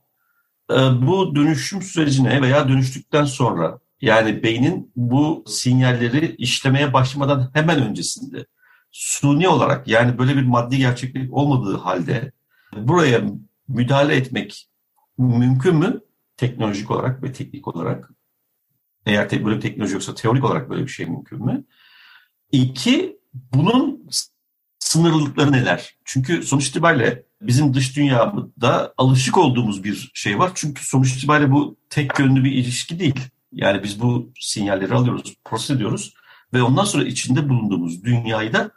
E, 0.70 0.76
bu 0.76 1.37
dönüşüm 1.37 1.82
sürecine 1.82 2.42
veya 2.42 2.68
dönüştükten 2.68 3.25
sonra 3.25 3.78
yani 4.00 4.43
beynin 4.43 4.93
bu 4.97 5.45
sinyalleri 5.47 6.35
işlemeye 6.37 6.93
başlamadan 6.93 7.50
hemen 7.55 7.83
öncesinde 7.83 8.47
suni 8.93 9.49
olarak 9.49 9.88
yani 9.88 10.19
böyle 10.19 10.37
bir 10.37 10.43
maddi 10.43 10.79
gerçeklik 10.79 11.33
olmadığı 11.33 11.76
halde 11.76 12.33
buraya 12.76 13.23
müdahale 13.69 14.17
etmek 14.17 14.69
mümkün 15.19 15.76
mü? 15.76 16.00
Teknolojik 16.37 16.91
olarak 16.91 17.23
ve 17.23 17.33
teknik 17.33 17.69
olarak. 17.69 18.11
Eğer 19.07 19.29
te 19.29 19.45
böyle 19.45 19.57
bir 19.57 19.61
teknoloji 19.61 19.93
yoksa 19.93 20.15
teorik 20.15 20.45
olarak 20.45 20.71
böyle 20.71 20.83
bir 20.83 20.88
şey 20.88 21.07
mümkün 21.07 21.45
mü? 21.45 21.65
İki, 22.53 23.19
bunun 23.35 24.09
sınırlılıkları 24.79 25.53
neler? 25.53 25.97
Çünkü 26.05 26.43
sonuç 26.43 26.69
itibariyle 26.69 27.25
bizim 27.43 27.75
dış 27.75 27.97
dünyada 27.97 28.95
alışık 28.99 29.38
olduğumuz 29.38 29.85
bir 29.85 30.11
şey 30.15 30.38
var. 30.38 30.53
Çünkü 30.55 30.87
sonuç 30.87 31.17
itibariyle 31.17 31.53
bu 31.53 31.76
tek 31.91 32.19
yönlü 32.19 32.45
bir 32.45 32.53
ilişki 32.53 32.99
değil. 32.99 33.21
Yani 33.56 33.82
biz 33.82 34.00
bu 34.00 34.32
sinyalleri 34.40 34.94
alıyoruz, 34.94 35.34
proses 35.44 35.70
ediyoruz 35.70 36.14
ve 36.52 36.62
ondan 36.62 36.84
sonra 36.84 37.04
içinde 37.04 37.48
bulunduğumuz 37.48 38.04
dünyayı 38.04 38.52
da 38.52 38.70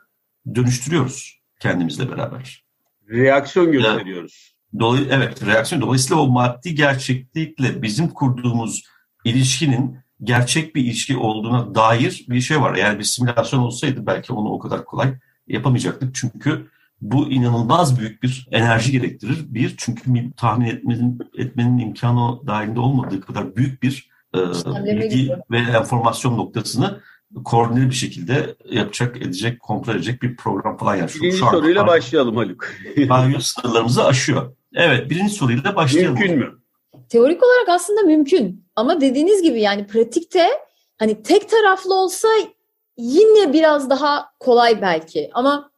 dönüştürüyoruz 0.56 1.40
kendimizle 1.60 2.12
beraber. 2.12 2.64
Reaksiyon 3.10 3.72
gösteriyoruz. 3.72 4.56
Dolay 4.80 5.08
evet, 5.10 5.46
reaksiyon. 5.46 5.82
Dolayısıyla 5.82 6.22
o 6.22 6.28
maddi 6.28 6.76
gerçeklikle 6.76 7.82
bizim 7.82 8.08
kurduğumuz 8.08 8.84
ilişkinin 9.26 9.98
gerçek 10.24 10.76
bir 10.76 10.84
ilişki 10.84 11.18
olduğuna 11.18 11.76
dair 11.76 12.26
bir 12.30 12.42
şey 12.42 12.62
var. 12.62 12.76
Yani 12.76 13.00
bir 13.00 13.04
simülasyon 13.04 13.60
olsaydı 13.60 14.06
belki 14.06 14.34
onu 14.34 14.50
o 14.50 14.60
kadar 14.60 14.86
kolay 14.86 15.14
yapamayacaktık. 15.48 16.16
Çünkü 16.16 16.68
bu 17.02 17.30
inanılmaz 17.30 18.00
büyük 18.00 18.24
bir 18.24 18.48
enerji 18.52 18.92
gerektirir. 18.92 19.46
Bir, 19.48 19.76
çünkü 19.78 20.32
tahmin 20.38 20.66
etmenin, 20.66 21.20
etmenin 21.38 21.78
imkanı 21.78 22.48
dahilinde 22.48 22.80
olmadığı 22.80 23.22
kadar 23.22 23.56
büyük 23.56 23.84
bir 23.84 24.09
e, 24.36 24.40
bilgi 24.86 25.32
ve 25.52 25.58
enformasyon 25.58 26.38
noktasını 26.38 27.00
koordineli 27.46 27.90
bir 27.90 27.96
şekilde 27.96 28.56
yapacak, 28.70 29.18
edecek, 29.18 29.60
kontrol 29.60 29.96
edecek 29.96 30.22
bir 30.22 30.36
program 30.36 30.78
falan 30.78 30.96
yani. 30.96 31.10
Birinci 31.10 31.38
şu 31.38 31.46
soruyla 31.46 31.82
an, 31.82 31.88
başlayalım 31.88 32.36
Haluk. 32.36 32.68
Banyo 33.10 33.40
sınırlarımızı 33.40 34.06
aşıyor. 34.06 34.56
Evet, 34.74 35.10
birinci 35.10 35.34
soruyla 35.34 35.76
başlayalım. 35.76 36.14
Mümkün 36.14 36.38
mü? 36.38 36.60
Teorik 37.10 37.44
olarak 37.44 37.70
aslında 37.70 38.02
mümkün. 38.02 38.66
Ama 38.76 39.02
dediğiniz 39.02 39.42
gibi 39.42 39.62
yani 39.62 39.88
pratikte 39.88 40.50
hani 40.98 41.24
tek 41.24 41.50
taraflı 41.50 41.94
olsa 41.94 42.28
yine 42.98 43.54
biraz 43.54 43.90
daha 43.90 44.26
kolay 44.40 44.82
belki. 44.82 45.30
Ama 45.34 45.72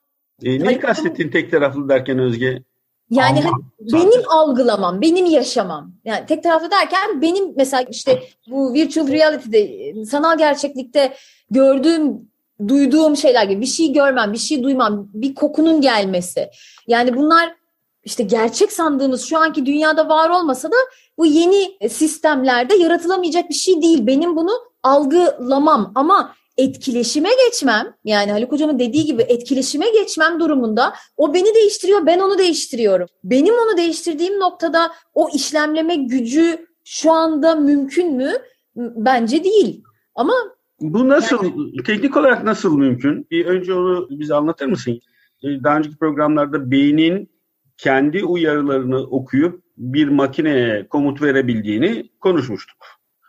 e, 0.43 0.49
neyi 0.49 0.63
hani, 0.63 0.79
kastettin 0.79 1.29
tek 1.29 1.51
taraflı 1.51 1.89
derken 1.89 2.19
Özge? 2.19 2.63
Yani 3.11 3.41
hani 3.41 3.63
benim 3.79 4.21
algılamam, 4.29 5.01
benim 5.01 5.25
yaşamam. 5.25 5.91
Yani 6.05 6.25
tek 6.25 6.43
taraflı 6.43 6.71
derken 6.71 7.21
benim 7.21 7.53
mesela 7.55 7.83
işte 7.89 8.23
bu 8.47 8.73
virtual 8.73 9.07
reality'de, 9.07 10.05
sanal 10.05 10.37
gerçeklikte 10.37 11.13
gördüğüm, 11.49 12.31
duyduğum 12.67 13.17
şeyler 13.17 13.43
gibi 13.43 13.61
bir 13.61 13.65
şey 13.65 13.93
görmem, 13.93 14.33
bir 14.33 14.37
şey 14.37 14.63
duymam, 14.63 15.07
bir 15.13 15.35
kokunun 15.35 15.81
gelmesi. 15.81 16.49
Yani 16.87 17.15
bunlar 17.15 17.55
işte 18.03 18.23
gerçek 18.23 18.71
sandığımız 18.71 19.25
şu 19.25 19.37
anki 19.37 19.65
dünyada 19.65 20.09
var 20.09 20.29
olmasa 20.29 20.71
da 20.71 20.75
bu 21.17 21.25
yeni 21.25 21.89
sistemlerde 21.89 22.75
yaratılamayacak 22.75 23.49
bir 23.49 23.55
şey 23.55 23.81
değil. 23.81 24.07
Benim 24.07 24.35
bunu 24.35 24.51
algılamam 24.83 25.91
ama 25.95 26.35
etkileşime 26.57 27.29
geçmem 27.45 27.93
yani 28.03 28.31
Haluk 28.31 28.51
Hocam'ın 28.51 28.79
dediği 28.79 29.05
gibi 29.05 29.21
etkileşime 29.21 29.85
geçmem 29.89 30.39
durumunda 30.39 30.93
o 31.17 31.33
beni 31.33 31.55
değiştiriyor 31.55 32.05
ben 32.05 32.19
onu 32.19 32.37
değiştiriyorum. 32.37 33.07
Benim 33.23 33.53
onu 33.53 33.77
değiştirdiğim 33.77 34.39
noktada 34.39 34.91
o 35.13 35.29
işlemleme 35.35 35.95
gücü 35.95 36.67
şu 36.85 37.11
anda 37.11 37.55
mümkün 37.55 38.15
mü? 38.15 38.31
Bence 38.75 39.43
değil. 39.43 39.83
Ama 40.15 40.33
bu 40.79 41.09
nasıl 41.09 41.43
yani, 41.43 41.83
teknik 41.85 42.17
olarak 42.17 42.43
nasıl 42.43 42.77
mümkün? 42.77 43.27
Bir 43.31 43.45
önce 43.45 43.73
onu 43.73 44.07
bize 44.09 44.35
anlatır 44.35 44.65
mısın? 44.65 44.99
Ee, 45.43 45.63
daha 45.63 45.77
önceki 45.77 45.97
programlarda 45.97 46.71
beynin 46.71 47.29
kendi 47.77 48.23
uyarılarını 48.23 48.97
okuyup 48.97 49.63
bir 49.77 50.07
makineye 50.07 50.87
komut 50.87 51.21
verebildiğini 51.21 52.09
konuşmuştuk. 52.19 52.77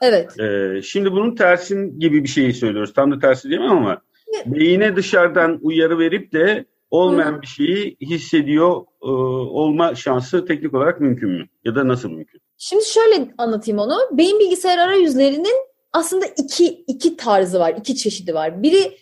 Evet. 0.03 0.41
Ee, 0.41 0.83
şimdi 0.83 1.13
bunun 1.13 1.35
tersin 1.35 2.01
gibi 2.01 2.23
bir 2.23 2.29
şeyi 2.29 2.55
söylüyoruz. 2.55 2.93
Tam 2.93 3.13
da 3.13 3.19
tersi 3.19 3.49
diyemem 3.49 3.71
ama 3.71 4.03
evet. 4.35 4.47
beyine 4.47 4.97
dışarıdan 4.97 5.59
uyarı 5.63 5.99
verip 5.99 6.33
de 6.33 6.65
olmayan 6.91 7.33
Hı. 7.33 7.43
bir 7.43 7.47
şeyi 7.47 7.97
hissediyor 8.01 8.83
e, 9.03 9.11
olma 9.51 9.95
şansı 9.95 10.47
teknik 10.47 10.75
olarak 10.75 11.01
mümkün 11.01 11.31
mü? 11.31 11.47
Ya 11.65 11.75
da 11.75 11.89
nasıl 11.89 12.09
mümkün? 12.09 12.41
Şimdi 12.59 12.85
şöyle 12.85 13.35
anlatayım 13.39 13.79
onu. 13.79 13.97
Beyin 14.13 14.41
bilgisayar 14.41 14.79
arayüzlerinin 14.79 15.57
aslında 15.93 16.27
iki, 16.27 16.67
iki 16.67 17.17
tarzı 17.17 17.61
var, 17.61 17.75
iki 17.79 17.97
çeşidi 17.97 18.35
var. 18.35 18.63
Biri 18.63 18.99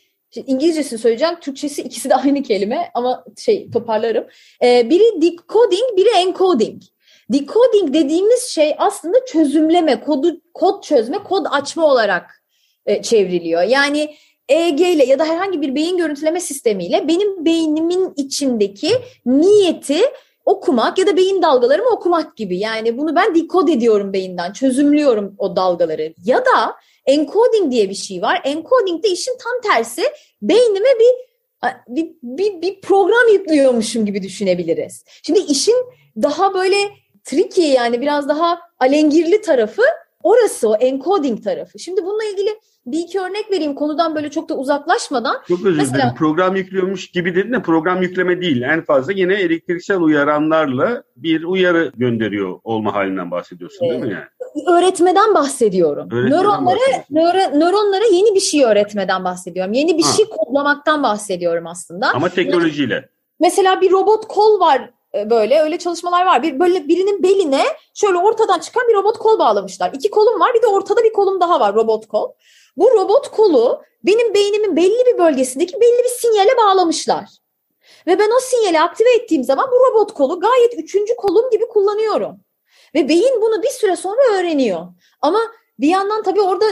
İngilizcesini 0.47 0.99
söyleyeceğim, 0.99 1.35
Türkçesi 1.41 1.83
ikisi 1.83 2.11
de 2.11 2.15
aynı 2.15 2.43
kelime 2.43 2.91
ama 2.95 3.25
şey 3.39 3.71
toparlarım. 3.71 4.25
Ee, 4.65 4.91
biri 4.91 5.23
decoding, 5.23 5.97
biri 5.97 6.09
encoding. 6.09 6.83
Decoding 7.33 7.95
dediğimiz 7.95 8.43
şey 8.43 8.75
aslında 8.79 9.25
çözümleme, 9.25 10.01
kodu 10.01 10.41
kod 10.55 10.83
çözme, 10.83 11.19
kod 11.19 11.47
açma 11.51 11.87
olarak 11.87 12.43
e, 12.87 13.03
çevriliyor. 13.03 13.63
Yani 13.63 14.15
EEG 14.49 14.81
ile 14.81 15.05
ya 15.05 15.19
da 15.19 15.25
herhangi 15.25 15.63
bir 15.63 15.75
beyin 15.75 15.97
görüntüleme 15.97 16.41
sistemiyle 16.41 17.09
benim 17.09 17.45
beynimin 17.45 18.13
içindeki 18.17 18.91
niyeti 19.27 20.01
okumak 20.45 20.99
ya 20.99 21.07
da 21.07 21.17
beyin 21.17 21.43
dalgalarımı 21.43 21.89
okumak 21.91 22.37
gibi. 22.37 22.59
Yani 22.59 22.99
bunu 22.99 23.17
ben 23.17 23.35
dekod 23.35 23.69
ediyorum 23.69 24.13
beyinden, 24.13 24.53
çözümlüyorum 24.53 25.35
o 25.39 25.57
dalgaları. 25.57 26.15
Ya 26.25 26.39
da 26.39 26.75
encoding 27.07 27.73
diye 27.73 27.91
bir 27.91 27.95
şey 27.95 28.23
var. 28.23 28.41
Encoding 28.45 29.05
de 29.05 29.09
işin 29.09 29.37
tam 29.45 29.73
tersi. 29.73 30.03
Beynime 30.43 30.89
bir 31.01 31.31
bir, 31.89 32.11
bir, 32.23 32.63
bir 32.63 32.81
program 32.81 33.29
yüklüyormuşum 33.33 34.07
gibi 34.07 34.23
düşünebiliriz. 34.23 35.05
Şimdi 35.23 35.39
işin 35.39 35.77
daha 36.23 36.55
böyle 36.55 36.77
tricky 37.25 37.73
yani 37.73 38.01
biraz 38.01 38.29
daha 38.29 38.61
alengirli 38.79 39.41
tarafı 39.41 39.83
orası 40.23 40.69
o 40.69 40.75
encoding 40.75 41.45
tarafı. 41.45 41.79
Şimdi 41.79 42.05
bununla 42.05 42.25
ilgili 42.25 42.51
bir 42.87 42.99
iki 42.99 43.21
örnek 43.21 43.51
vereyim 43.51 43.75
konudan 43.75 44.15
böyle 44.15 44.31
çok 44.31 44.49
da 44.49 44.57
uzaklaşmadan. 44.57 45.37
Çok 45.49 45.67
özür 45.67 45.79
Mesela, 45.79 45.95
dilerim. 45.95 46.15
Program 46.15 46.57
yüklüyormuş 46.57 47.11
gibi 47.11 47.35
dedin 47.35 47.53
de 47.53 47.63
program 47.63 48.03
yükleme 48.03 48.41
değil. 48.41 48.63
En 48.63 48.85
fazla 48.85 49.13
yine 49.13 49.35
elektriksel 49.35 50.01
uyaranlarla 50.01 51.03
bir 51.17 51.45
uyarı 51.45 51.93
gönderiyor 51.97 52.61
olma 52.65 52.95
halinden 52.95 53.31
bahsediyorsun 53.31 53.91
değil 53.91 54.03
mi 54.03 54.13
yani? 54.13 54.77
Öğretmeden 54.79 55.35
bahsediyorum. 55.35 56.09
Öğretmeden 56.13 56.39
nöronlara, 56.39 56.79
nöro, 57.11 57.61
nöronlara 57.61 58.05
yeni 58.13 58.35
bir 58.35 58.41
şey 58.41 58.65
öğretmeden 58.65 59.25
bahsediyorum. 59.25 59.73
Yeni 59.73 59.99
bir 59.99 60.03
ha. 60.03 60.13
şey 60.13 60.25
kodlamaktan 60.25 61.03
bahsediyorum 61.03 61.67
aslında. 61.67 62.11
Ama 62.15 62.29
teknolojiyle. 62.29 63.09
Mesela 63.41 63.81
bir 63.81 63.91
robot 63.91 64.29
kol 64.29 64.61
var 64.61 64.91
böyle 65.15 65.61
öyle 65.61 65.79
çalışmalar 65.79 66.27
var. 66.27 66.43
Bir 66.43 66.61
böyle 66.61 66.89
birinin 66.89 67.23
beline 67.23 67.65
şöyle 67.95 68.19
ortadan 68.19 68.59
çıkan 68.59 68.89
bir 68.89 68.95
robot 68.95 69.19
kol 69.19 69.39
bağlamışlar. 69.39 69.93
İki 69.93 70.11
kolum 70.11 70.41
var, 70.41 70.55
bir 70.55 70.63
de 70.63 70.67
ortada 70.67 71.05
bir 71.05 71.13
kolum 71.13 71.41
daha 71.41 71.61
var 71.61 71.75
robot 71.75 72.09
kol. 72.09 72.33
Bu 72.77 72.91
robot 72.91 73.31
kolu 73.31 73.83
benim 74.05 74.35
beynimin 74.35 74.77
belli 74.77 75.07
bir 75.07 75.19
bölgesindeki 75.19 75.81
belli 75.81 76.05
bir 76.05 76.09
sinyale 76.09 76.57
bağlamışlar. 76.57 77.29
Ve 78.07 78.19
ben 78.19 78.31
o 78.37 78.41
sinyali 78.41 78.81
aktive 78.81 79.15
ettiğim 79.15 79.45
zaman 79.45 79.71
bu 79.73 79.75
robot 79.75 80.15
kolu 80.15 80.41
gayet 80.41 80.75
üçüncü 80.79 81.17
kolum 81.17 81.51
gibi 81.51 81.69
kullanıyorum. 81.69 82.41
Ve 82.95 83.09
beyin 83.09 83.41
bunu 83.41 83.63
bir 83.63 83.69
süre 83.69 83.97
sonra 83.97 84.39
öğreniyor. 84.39 84.87
Ama 85.23 85.41
bir 85.81 85.89
yandan 85.89 86.23
tabii 86.23 86.41
orada 86.41 86.65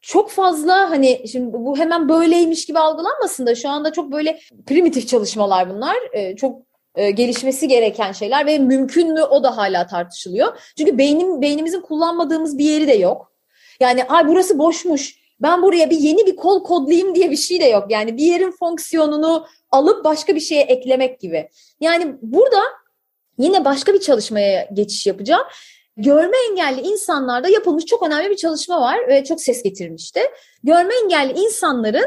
çok 0.00 0.30
fazla 0.30 0.90
hani 0.90 1.28
şimdi 1.28 1.52
bu 1.52 1.78
hemen 1.78 2.08
böyleymiş 2.08 2.66
gibi 2.66 2.78
algılanmasın 2.78 3.46
da 3.46 3.54
şu 3.54 3.68
anda 3.68 3.92
çok 3.92 4.12
böyle 4.12 4.40
primitif 4.66 5.08
çalışmalar 5.08 5.70
bunlar. 5.70 5.96
Ee, 6.12 6.36
çok 6.36 6.71
e, 6.94 7.10
gelişmesi 7.10 7.68
gereken 7.68 8.12
şeyler 8.12 8.46
ve 8.46 8.58
mümkün 8.58 9.12
mü 9.12 9.22
o 9.22 9.42
da 9.42 9.56
hala 9.56 9.86
tartışılıyor. 9.86 10.58
Çünkü 10.78 10.98
beynim 10.98 11.42
beynimizin 11.42 11.80
kullanmadığımız 11.80 12.58
bir 12.58 12.64
yeri 12.64 12.88
de 12.88 12.94
yok. 12.94 13.32
Yani 13.80 14.04
ay 14.04 14.28
burası 14.28 14.58
boşmuş. 14.58 15.22
Ben 15.40 15.62
buraya 15.62 15.90
bir 15.90 15.98
yeni 15.98 16.26
bir 16.26 16.36
kol 16.36 16.64
kodlayayım 16.64 17.14
diye 17.14 17.30
bir 17.30 17.36
şey 17.36 17.60
de 17.60 17.64
yok. 17.64 17.86
Yani 17.90 18.16
bir 18.16 18.22
yerin 18.22 18.50
fonksiyonunu 18.50 19.46
alıp 19.70 20.04
başka 20.04 20.34
bir 20.34 20.40
şeye 20.40 20.62
eklemek 20.62 21.20
gibi. 21.20 21.48
Yani 21.80 22.14
burada 22.22 22.60
yine 23.38 23.64
başka 23.64 23.94
bir 23.94 24.00
çalışmaya 24.00 24.68
geçiş 24.72 25.06
yapacağım. 25.06 25.42
Görme 25.96 26.36
engelli 26.50 26.80
insanlarda 26.80 27.48
yapılmış 27.48 27.84
çok 27.84 28.02
önemli 28.02 28.30
bir 28.30 28.36
çalışma 28.36 28.80
var 28.80 29.08
ve 29.08 29.24
çok 29.24 29.40
ses 29.40 29.62
getirmişti. 29.62 30.20
Görme 30.64 30.94
engelli 31.04 31.40
insanların 31.40 32.06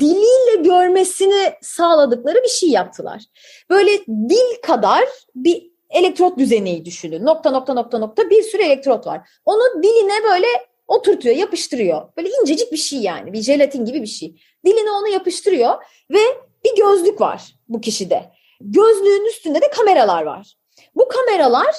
diliyle 0.00 0.62
görmesini 0.62 1.52
sağladıkları 1.62 2.42
bir 2.42 2.48
şey 2.48 2.68
yaptılar. 2.68 3.22
Böyle 3.70 4.06
dil 4.06 4.62
kadar 4.62 5.04
bir 5.34 5.72
elektrot 5.90 6.38
düzeneyi 6.38 6.84
düşünün. 6.84 7.26
Nokta 7.26 7.50
nokta 7.50 7.74
nokta 7.74 7.98
nokta 7.98 8.30
bir 8.30 8.42
sürü 8.42 8.62
elektrot 8.62 9.06
var. 9.06 9.28
Onu 9.44 9.82
diline 9.82 10.24
böyle 10.24 10.46
oturtuyor, 10.88 11.36
yapıştırıyor. 11.36 12.02
Böyle 12.16 12.28
incecik 12.42 12.72
bir 12.72 12.76
şey 12.76 12.98
yani. 12.98 13.32
Bir 13.32 13.42
jelatin 13.42 13.84
gibi 13.84 14.02
bir 14.02 14.06
şey. 14.06 14.36
Diline 14.66 14.90
onu 14.90 15.08
yapıştırıyor 15.08 15.74
ve 16.10 16.20
bir 16.64 16.76
gözlük 16.76 17.20
var 17.20 17.54
bu 17.68 17.80
kişide. 17.80 18.30
Gözlüğün 18.60 19.26
üstünde 19.26 19.60
de 19.60 19.70
kameralar 19.70 20.22
var. 20.22 20.56
Bu 20.94 21.08
kameralar 21.08 21.74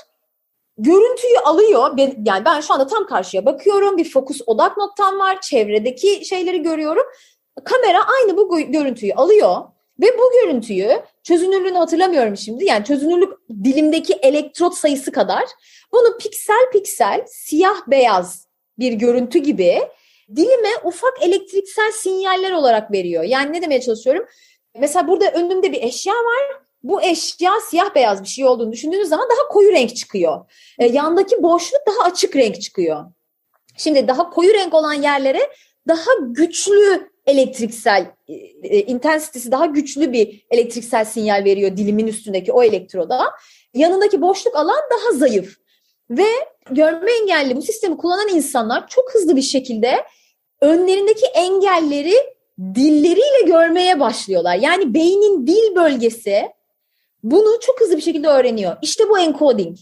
görüntüyü 0.77 1.38
alıyor. 1.45 1.98
Yani 2.25 2.45
ben 2.45 2.62
şu 2.62 2.74
anda 2.74 2.88
tam 2.88 3.07
karşıya 3.07 3.45
bakıyorum. 3.45 3.98
Bir 3.98 4.10
fokus 4.10 4.41
odak 4.45 4.77
noktam 4.77 5.19
var. 5.19 5.41
Çevredeki 5.41 6.25
şeyleri 6.25 6.62
görüyorum 6.62 7.05
kamera 7.63 8.00
aynı 8.19 8.38
bu 8.38 8.60
görüntüyü 8.72 9.13
alıyor 9.13 9.62
ve 10.01 10.07
bu 10.17 10.31
görüntüyü 10.41 11.01
çözünürlüğünü 11.24 11.77
hatırlamıyorum 11.77 12.38
şimdi. 12.38 12.65
Yani 12.65 12.86
çözünürlük 12.86 13.33
dilimdeki 13.63 14.13
elektrot 14.13 14.74
sayısı 14.74 15.12
kadar 15.12 15.43
bunu 15.91 16.17
piksel 16.17 16.72
piksel 16.72 17.25
siyah 17.27 17.88
beyaz 17.88 18.48
bir 18.79 18.93
görüntü 18.93 19.39
gibi 19.39 19.81
dilime 20.36 20.69
ufak 20.83 21.22
elektriksel 21.22 21.91
sinyaller 21.91 22.51
olarak 22.51 22.91
veriyor. 22.91 23.24
Yani 23.24 23.53
ne 23.53 23.62
demeye 23.62 23.81
çalışıyorum? 23.81 24.25
Mesela 24.79 25.07
burada 25.07 25.31
önümde 25.31 25.72
bir 25.72 25.81
eşya 25.81 26.13
var. 26.13 26.62
Bu 26.83 27.01
eşya 27.01 27.51
siyah 27.69 27.95
beyaz 27.95 28.24
bir 28.24 28.27
şey 28.27 28.45
olduğunu 28.45 28.72
düşündüğünüz 28.72 29.10
zaman 29.10 29.29
daha 29.29 29.48
koyu 29.48 29.72
renk 29.72 29.95
çıkıyor. 29.95 30.51
E, 30.79 30.86
yandaki 30.86 31.43
boşluk 31.43 31.81
daha 31.88 32.07
açık 32.07 32.36
renk 32.36 32.62
çıkıyor. 32.62 33.05
Şimdi 33.77 34.07
daha 34.07 34.29
koyu 34.29 34.53
renk 34.53 34.74
olan 34.74 34.93
yerlere 34.93 35.50
daha 35.88 36.12
güçlü 36.22 37.12
elektriksel 37.25 38.06
e, 38.27 38.34
e, 38.63 38.82
intensitesi 38.82 39.51
daha 39.51 39.65
güçlü 39.65 40.13
bir 40.13 40.46
elektriksel 40.51 41.06
sinyal 41.06 41.46
veriyor 41.46 41.77
dilimin 41.77 42.08
üstündeki 42.08 42.51
o 42.51 42.63
elektroda. 42.63 43.32
Yanındaki 43.74 44.22
boşluk 44.22 44.56
alan 44.56 44.82
daha 44.92 45.18
zayıf. 45.18 45.58
Ve 46.10 46.27
görme 46.72 47.12
engelli 47.12 47.56
bu 47.56 47.62
sistemi 47.62 47.98
kullanan 47.98 48.27
insanlar 48.27 48.88
çok 48.88 49.13
hızlı 49.13 49.36
bir 49.36 49.42
şekilde 49.42 50.06
önlerindeki 50.62 51.25
engelleri 51.25 52.13
dilleriyle 52.75 53.42
görmeye 53.46 54.00
başlıyorlar. 54.00 54.56
Yani 54.56 54.94
beynin 54.94 55.48
dil 55.48 55.75
bölgesi 55.75 56.44
bunu 57.24 57.60
çok 57.62 57.82
hızlı 57.82 57.98
bir 57.98 58.01
şekilde 58.01 58.27
öğreniyor. 58.27 58.77
İşte 58.82 59.10
bu 59.10 59.20
encoding. 59.20 59.77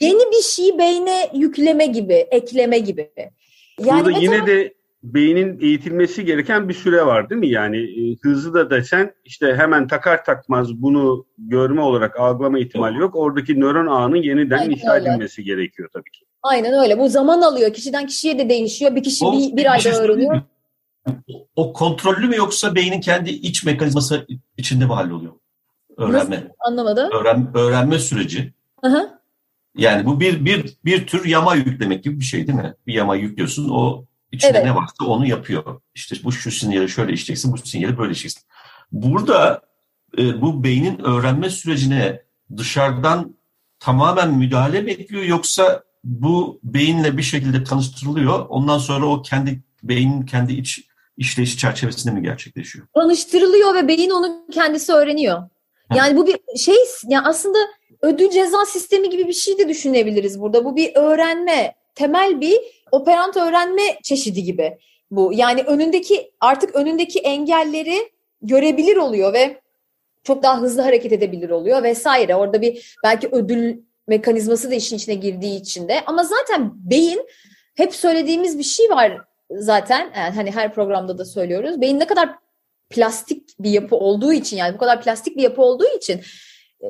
Yeni 0.00 0.30
bir 0.30 0.42
şeyi 0.42 0.78
beyne 0.78 1.30
yükleme 1.34 1.86
gibi, 1.86 2.14
ekleme 2.14 2.78
gibi. 2.78 3.10
Yani 3.78 4.04
Burada 4.04 4.18
yine 4.18 4.46
de 4.46 4.74
beynin 5.02 5.60
eğitilmesi 5.60 6.24
gereken 6.24 6.68
bir 6.68 6.74
süre 6.74 7.06
var 7.06 7.30
değil 7.30 7.38
mi? 7.38 7.48
Yani 7.48 7.76
e, 7.76 8.16
hızlı 8.22 8.54
da 8.54 8.70
desen 8.70 9.14
işte 9.24 9.54
hemen 9.56 9.86
takar 9.86 10.24
takmaz 10.24 10.74
bunu 10.74 11.26
görme 11.38 11.80
olarak 11.80 12.20
algılama 12.20 12.58
ihtimali 12.58 12.98
yok. 12.98 13.16
Oradaki 13.16 13.60
nöron 13.60 13.86
ağının 13.86 14.16
yeniden 14.16 14.58
Aynen 14.58 14.70
inşa 14.70 14.92
öyle. 14.92 15.08
edilmesi 15.08 15.44
gerekiyor 15.44 15.88
tabii 15.92 16.10
ki. 16.10 16.24
Aynen 16.42 16.82
öyle. 16.84 16.98
Bu 16.98 17.08
zaman 17.08 17.42
alıyor. 17.42 17.72
Kişiden 17.72 18.06
kişiye 18.06 18.38
de 18.38 18.48
değişiyor. 18.48 18.94
Bir 18.96 19.02
kişi 19.02 19.24
o, 19.24 19.32
bir, 19.32 19.56
bir 19.56 19.72
ayda 19.72 19.82
şey 19.82 19.92
öğreniyor. 19.92 20.42
O 21.56 21.72
kontrollü 21.72 22.28
mü 22.28 22.36
yoksa 22.36 22.74
beynin 22.74 23.00
kendi 23.00 23.30
iç 23.30 23.64
mekanizması 23.64 24.26
içinde 24.56 24.86
mi 24.86 24.92
halloluyor? 24.92 25.32
Öğrenme. 25.96 26.36
Nasıl? 26.36 26.48
Anlamadım. 26.58 27.10
Öğren, 27.20 27.50
öğrenme 27.54 27.98
süreci. 27.98 28.52
Hı 28.84 28.90
hı. 28.90 29.20
Yani 29.76 30.06
bu 30.06 30.20
bir 30.20 30.44
bir 30.44 30.76
bir 30.84 31.06
tür 31.06 31.24
yama 31.24 31.54
yüklemek 31.54 32.04
gibi 32.04 32.20
bir 32.20 32.24
şey 32.24 32.46
değil 32.46 32.58
mi? 32.58 32.74
Bir 32.86 32.94
yama 32.94 33.16
yüklüyorsun. 33.16 33.68
O 33.68 34.04
içinde 34.32 34.52
evet. 34.52 34.64
ne 34.64 34.74
varsa 34.74 35.04
onu 35.04 35.26
yapıyor. 35.26 35.80
İşte 35.94 36.16
bu 36.24 36.32
şu 36.32 36.50
sinyali 36.50 36.88
şöyle 36.88 37.12
işleyeceksin, 37.12 37.52
bu 37.52 37.58
sinyali 37.58 37.98
böyle 37.98 38.12
işleyeceksin. 38.12 38.48
Burada 38.92 39.62
e, 40.18 40.40
bu 40.40 40.64
beynin 40.64 40.98
öğrenme 41.04 41.50
sürecine 41.50 42.22
dışarıdan 42.56 43.36
tamamen 43.78 44.34
müdahale 44.34 44.80
mi 44.80 44.90
ediyor 44.90 45.22
yoksa 45.22 45.82
bu 46.04 46.60
beyinle 46.62 47.16
bir 47.16 47.22
şekilde 47.22 47.64
tanıştırılıyor. 47.64 48.46
Ondan 48.48 48.78
sonra 48.78 49.06
o 49.06 49.22
kendi 49.22 49.62
beynin 49.82 50.26
kendi 50.26 50.52
iç 50.52 50.80
işleyişi 51.16 51.58
çerçevesinde 51.58 52.14
mi 52.14 52.22
gerçekleşiyor? 52.22 52.86
Tanıştırılıyor 52.94 53.74
ve 53.74 53.88
beyin 53.88 54.10
onu 54.10 54.46
kendisi 54.52 54.92
öğreniyor. 54.92 55.42
Yani 55.94 56.16
bu 56.16 56.26
bir 56.26 56.58
şey 56.58 56.76
yani 57.08 57.26
aslında 57.26 57.58
ödül 58.02 58.30
ceza 58.30 58.66
sistemi 58.66 59.10
gibi 59.10 59.28
bir 59.28 59.32
şey 59.32 59.58
de 59.58 59.68
düşünebiliriz 59.68 60.40
burada. 60.40 60.64
Bu 60.64 60.76
bir 60.76 60.94
öğrenme, 60.94 61.74
temel 61.94 62.40
bir 62.40 62.58
operant 62.92 63.36
öğrenme 63.36 63.82
çeşidi 64.02 64.42
gibi 64.42 64.78
bu. 65.10 65.32
Yani 65.34 65.62
önündeki 65.62 66.32
artık 66.40 66.74
önündeki 66.74 67.18
engelleri 67.18 68.10
görebilir 68.42 68.96
oluyor 68.96 69.32
ve 69.32 69.60
çok 70.24 70.42
daha 70.42 70.60
hızlı 70.60 70.82
hareket 70.82 71.12
edebilir 71.12 71.50
oluyor 71.50 71.82
vesaire. 71.82 72.34
Orada 72.34 72.62
bir 72.62 72.96
belki 73.04 73.28
ödül 73.32 73.78
mekanizması 74.06 74.70
da 74.70 74.74
işin 74.74 74.96
içine 74.96 75.14
girdiği 75.14 75.60
için 75.60 75.88
de 75.88 76.02
ama 76.06 76.24
zaten 76.24 76.72
beyin 76.74 77.26
hep 77.76 77.94
söylediğimiz 77.94 78.58
bir 78.58 78.62
şey 78.62 78.90
var 78.90 79.18
zaten 79.50 80.12
yani 80.16 80.34
hani 80.34 80.50
her 80.50 80.74
programda 80.74 81.18
da 81.18 81.24
söylüyoruz. 81.24 81.80
Beyin 81.80 82.00
ne 82.00 82.06
kadar 82.06 82.30
plastik 82.90 83.48
bir 83.60 83.70
yapı 83.70 83.96
olduğu 83.96 84.32
için 84.32 84.56
yani 84.56 84.74
bu 84.74 84.78
kadar 84.78 85.02
plastik 85.02 85.36
bir 85.36 85.42
yapı 85.42 85.62
olduğu 85.62 85.96
için 85.96 86.20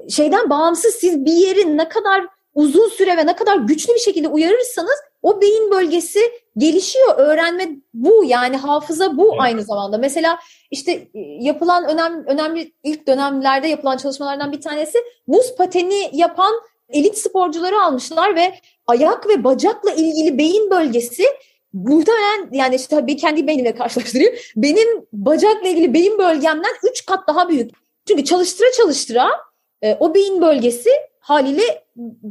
şeyden 0.08 0.50
bağımsız 0.50 0.94
siz 0.94 1.24
bir 1.24 1.32
yerin 1.32 1.78
ne 1.78 1.88
kadar 1.88 2.26
uzun 2.54 2.88
süre 2.88 3.16
ve 3.16 3.26
ne 3.26 3.36
kadar 3.36 3.56
güçlü 3.56 3.94
bir 3.94 4.00
şekilde 4.00 4.28
uyarırsanız 4.28 4.96
o 5.22 5.40
beyin 5.40 5.70
bölgesi 5.70 6.20
gelişiyor. 6.56 7.14
Öğrenme 7.16 7.68
bu 7.94 8.24
yani 8.24 8.56
hafıza 8.56 9.16
bu 9.16 9.28
evet. 9.28 9.40
aynı 9.40 9.62
zamanda. 9.62 9.98
Mesela 9.98 10.38
işte 10.70 10.92
e, 10.92 11.20
yapılan 11.40 11.84
önemli, 11.84 12.26
önemli 12.26 12.72
ilk 12.82 13.06
dönemlerde 13.06 13.68
yapılan 13.68 13.96
çalışmalardan 13.96 14.52
bir 14.52 14.60
tanesi 14.60 14.98
buz 15.28 15.54
pateni 15.56 16.10
yapan 16.12 16.52
elit 16.88 17.18
sporcuları 17.18 17.82
almışlar 17.82 18.36
ve 18.36 18.54
ayak 18.86 19.28
ve 19.28 19.44
bacakla 19.44 19.90
ilgili 19.90 20.38
beyin 20.38 20.70
bölgesi 20.70 21.24
muhtemelen 21.72 22.48
yani 22.52 22.74
işte 22.74 22.96
tabii 22.96 23.16
kendi 23.16 23.46
beynimle 23.46 23.74
karşılaştırayım. 23.74 24.34
Benim 24.56 25.06
bacakla 25.12 25.68
ilgili 25.68 25.94
beyin 25.94 26.18
bölgemden 26.18 26.72
3 26.90 27.06
kat 27.06 27.28
daha 27.28 27.48
büyük. 27.48 27.70
Çünkü 28.08 28.24
çalıştıra 28.24 28.68
çalıştıra 28.76 29.30
e, 29.82 29.96
o 30.00 30.14
beyin 30.14 30.42
bölgesi 30.42 30.90
haliyle 31.20 31.84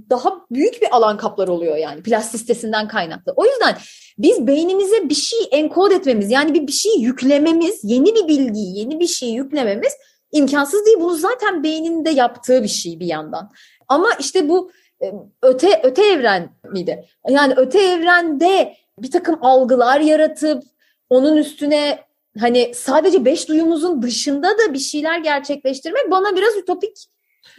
daha 0.09 0.45
büyük 0.51 0.81
bir 0.81 0.95
alan 0.95 1.17
kaplar 1.17 1.47
oluyor 1.47 1.77
yani 1.77 2.03
plastistesinden 2.03 2.87
kaynaklı. 2.87 3.33
O 3.35 3.45
yüzden 3.45 3.77
biz 4.17 4.47
beynimize 4.47 5.09
bir 5.09 5.15
şey 5.15 5.39
enkod 5.51 5.91
etmemiz 5.91 6.31
yani 6.31 6.53
bir, 6.53 6.67
bir 6.67 6.71
şey 6.71 6.91
yüklememiz, 6.99 7.79
yeni 7.83 8.15
bir 8.15 8.27
bilgiyi, 8.27 8.77
yeni 8.79 8.99
bir 8.99 9.07
şey 9.07 9.29
yüklememiz 9.29 9.93
imkansız 10.31 10.85
değil. 10.85 10.97
Bunu 10.99 11.15
zaten 11.15 11.63
beyninde 11.63 12.09
yaptığı 12.09 12.63
bir 12.63 12.67
şey 12.67 12.99
bir 12.99 13.05
yandan. 13.05 13.51
Ama 13.87 14.09
işte 14.19 14.49
bu 14.49 14.71
e, 15.01 15.13
öte 15.41 15.81
öte 15.83 16.05
evren 16.05 16.49
miydi? 16.71 17.05
Yani 17.29 17.53
öte 17.57 17.79
evrende 17.79 18.75
bir 18.99 19.11
takım 19.11 19.37
algılar 19.41 19.99
yaratıp 19.99 20.63
onun 21.09 21.37
üstüne 21.37 21.99
hani 22.39 22.71
sadece 22.75 23.25
beş 23.25 23.49
duyumuzun 23.49 24.01
dışında 24.01 24.49
da 24.49 24.73
bir 24.73 24.79
şeyler 24.79 25.19
gerçekleştirmek 25.19 26.11
bana 26.11 26.35
biraz 26.35 26.57
ütopik 26.57 27.07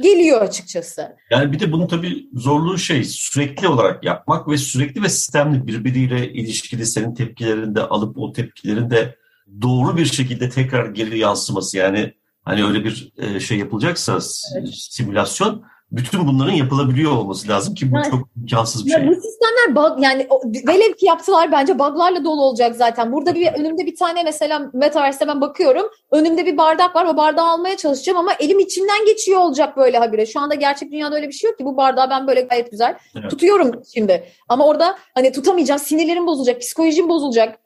geliyor 0.03 0.43
açıkçası. 0.43 1.17
Yani 1.31 1.53
bir 1.53 1.61
de 1.61 1.73
bunun 1.73 1.87
tabii 1.87 2.29
zorluğu 2.35 2.79
şey 2.79 3.05
sürekli 3.05 3.69
olarak 3.69 4.05
yapmak 4.05 4.49
ve 4.49 4.57
sürekli 4.57 5.03
ve 5.03 5.09
sistemli 5.09 5.67
birbiriyle 5.67 6.33
ilişkili 6.33 6.87
senin 6.87 7.15
tepkilerini 7.15 7.75
de 7.75 7.81
alıp 7.81 8.19
o 8.19 8.33
tepkilerin 8.33 8.91
de 8.91 9.17
doğru 9.63 9.97
bir 9.97 10.07
şekilde 10.07 10.49
tekrar 10.49 10.87
geri 10.87 11.19
yansıması 11.19 11.77
yani 11.77 12.15
hani 12.45 12.65
öyle 12.65 12.85
bir 12.85 13.13
e, 13.19 13.41
şey 13.41 13.59
yapılacaksa 13.59 14.19
evet. 14.59 14.69
simülasyon 14.75 15.65
bütün 15.93 16.27
bunların 16.27 16.53
yapılabiliyor 16.53 17.13
olması 17.13 17.49
lazım 17.49 17.75
ki 17.75 17.93
bu 17.93 17.97
yani, 17.97 18.11
çok 18.11 18.29
imkansız 18.41 18.87
bir 18.87 18.91
şey. 18.91 19.09
Bu 19.09 19.15
sistemler 19.15 19.77
bug 19.77 20.03
yani 20.03 20.29
velev 20.69 20.93
ki 20.93 21.07
yaptılar 21.07 21.53
bence 21.53 21.79
buglarla 21.79 22.25
dolu 22.25 22.43
olacak 22.43 22.77
zaten. 22.77 23.13
Burada 23.13 23.35
bir 23.35 23.47
önümde 23.47 23.87
bir 23.87 23.97
tane 23.97 24.23
mesela 24.23 24.71
Metaverse'de 24.73 25.29
ben 25.29 25.41
bakıyorum. 25.41 25.91
Önümde 26.11 26.47
bir 26.47 26.57
bardak 26.57 26.97
var. 26.97 27.05
O 27.05 27.17
bardağı 27.17 27.47
almaya 27.47 27.77
çalışacağım 27.77 28.19
ama 28.19 28.33
elim 28.41 28.59
içinden 28.59 29.07
geçiyor 29.07 29.41
olacak 29.41 29.77
böyle 29.77 29.99
habire. 29.99 30.27
Şu 30.27 30.41
anda 30.41 30.55
gerçek 30.55 30.93
dünyada 30.93 31.17
öyle 31.17 31.29
bir 31.29 31.33
şey 31.33 31.51
yok 31.51 31.59
ki. 31.59 31.65
Bu 31.65 31.77
bardağı 31.77 32.11
ben 32.11 32.27
böyle 32.27 32.41
gayet 32.41 32.71
güzel 32.71 32.97
evet. 33.21 33.31
tutuyorum 33.31 33.83
şimdi. 33.95 34.25
Ama 34.49 34.67
orada 34.67 34.99
hani 35.15 35.33
tutamayacağım. 35.33 35.81
Sinirlerim 35.81 36.27
bozulacak. 36.27 36.61
Psikolojim 36.61 37.09
bozulacak 37.09 37.59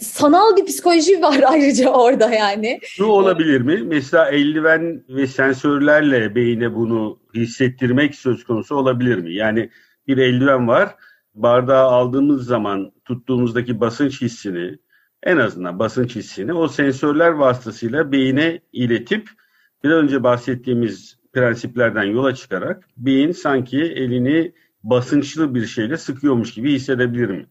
sanal 0.00 0.56
bir 0.56 0.64
psikoloji 0.66 1.22
var 1.22 1.40
ayrıca 1.46 1.90
orada 1.90 2.30
yani. 2.30 2.78
Şu 2.82 3.04
olabilir 3.04 3.60
mi? 3.60 3.82
Mesela 3.82 4.28
eldiven 4.30 5.04
ve 5.08 5.26
sensörlerle 5.26 6.34
beyine 6.34 6.74
bunu 6.74 7.18
hissettirmek 7.34 8.14
söz 8.14 8.44
konusu 8.44 8.76
olabilir 8.76 9.18
mi? 9.18 9.34
Yani 9.34 9.70
bir 10.06 10.18
eldiven 10.18 10.68
var. 10.68 10.94
Bardağı 11.34 11.86
aldığımız 11.86 12.46
zaman 12.46 12.92
tuttuğumuzdaki 13.04 13.80
basınç 13.80 14.22
hissini 14.22 14.78
en 15.22 15.36
azından 15.36 15.78
basınç 15.78 16.16
hissini 16.16 16.52
o 16.52 16.68
sensörler 16.68 17.30
vasıtasıyla 17.30 18.12
beyine 18.12 18.60
iletip 18.72 19.28
bir 19.84 19.90
önce 19.90 20.22
bahsettiğimiz 20.22 21.18
prensiplerden 21.32 22.04
yola 22.04 22.34
çıkarak 22.34 22.88
beyin 22.96 23.32
sanki 23.32 23.78
elini 23.78 24.52
basınçlı 24.82 25.54
bir 25.54 25.66
şeyle 25.66 25.96
sıkıyormuş 25.96 26.54
gibi 26.54 26.72
hissedebilir 26.72 27.28
mi? 27.28 27.46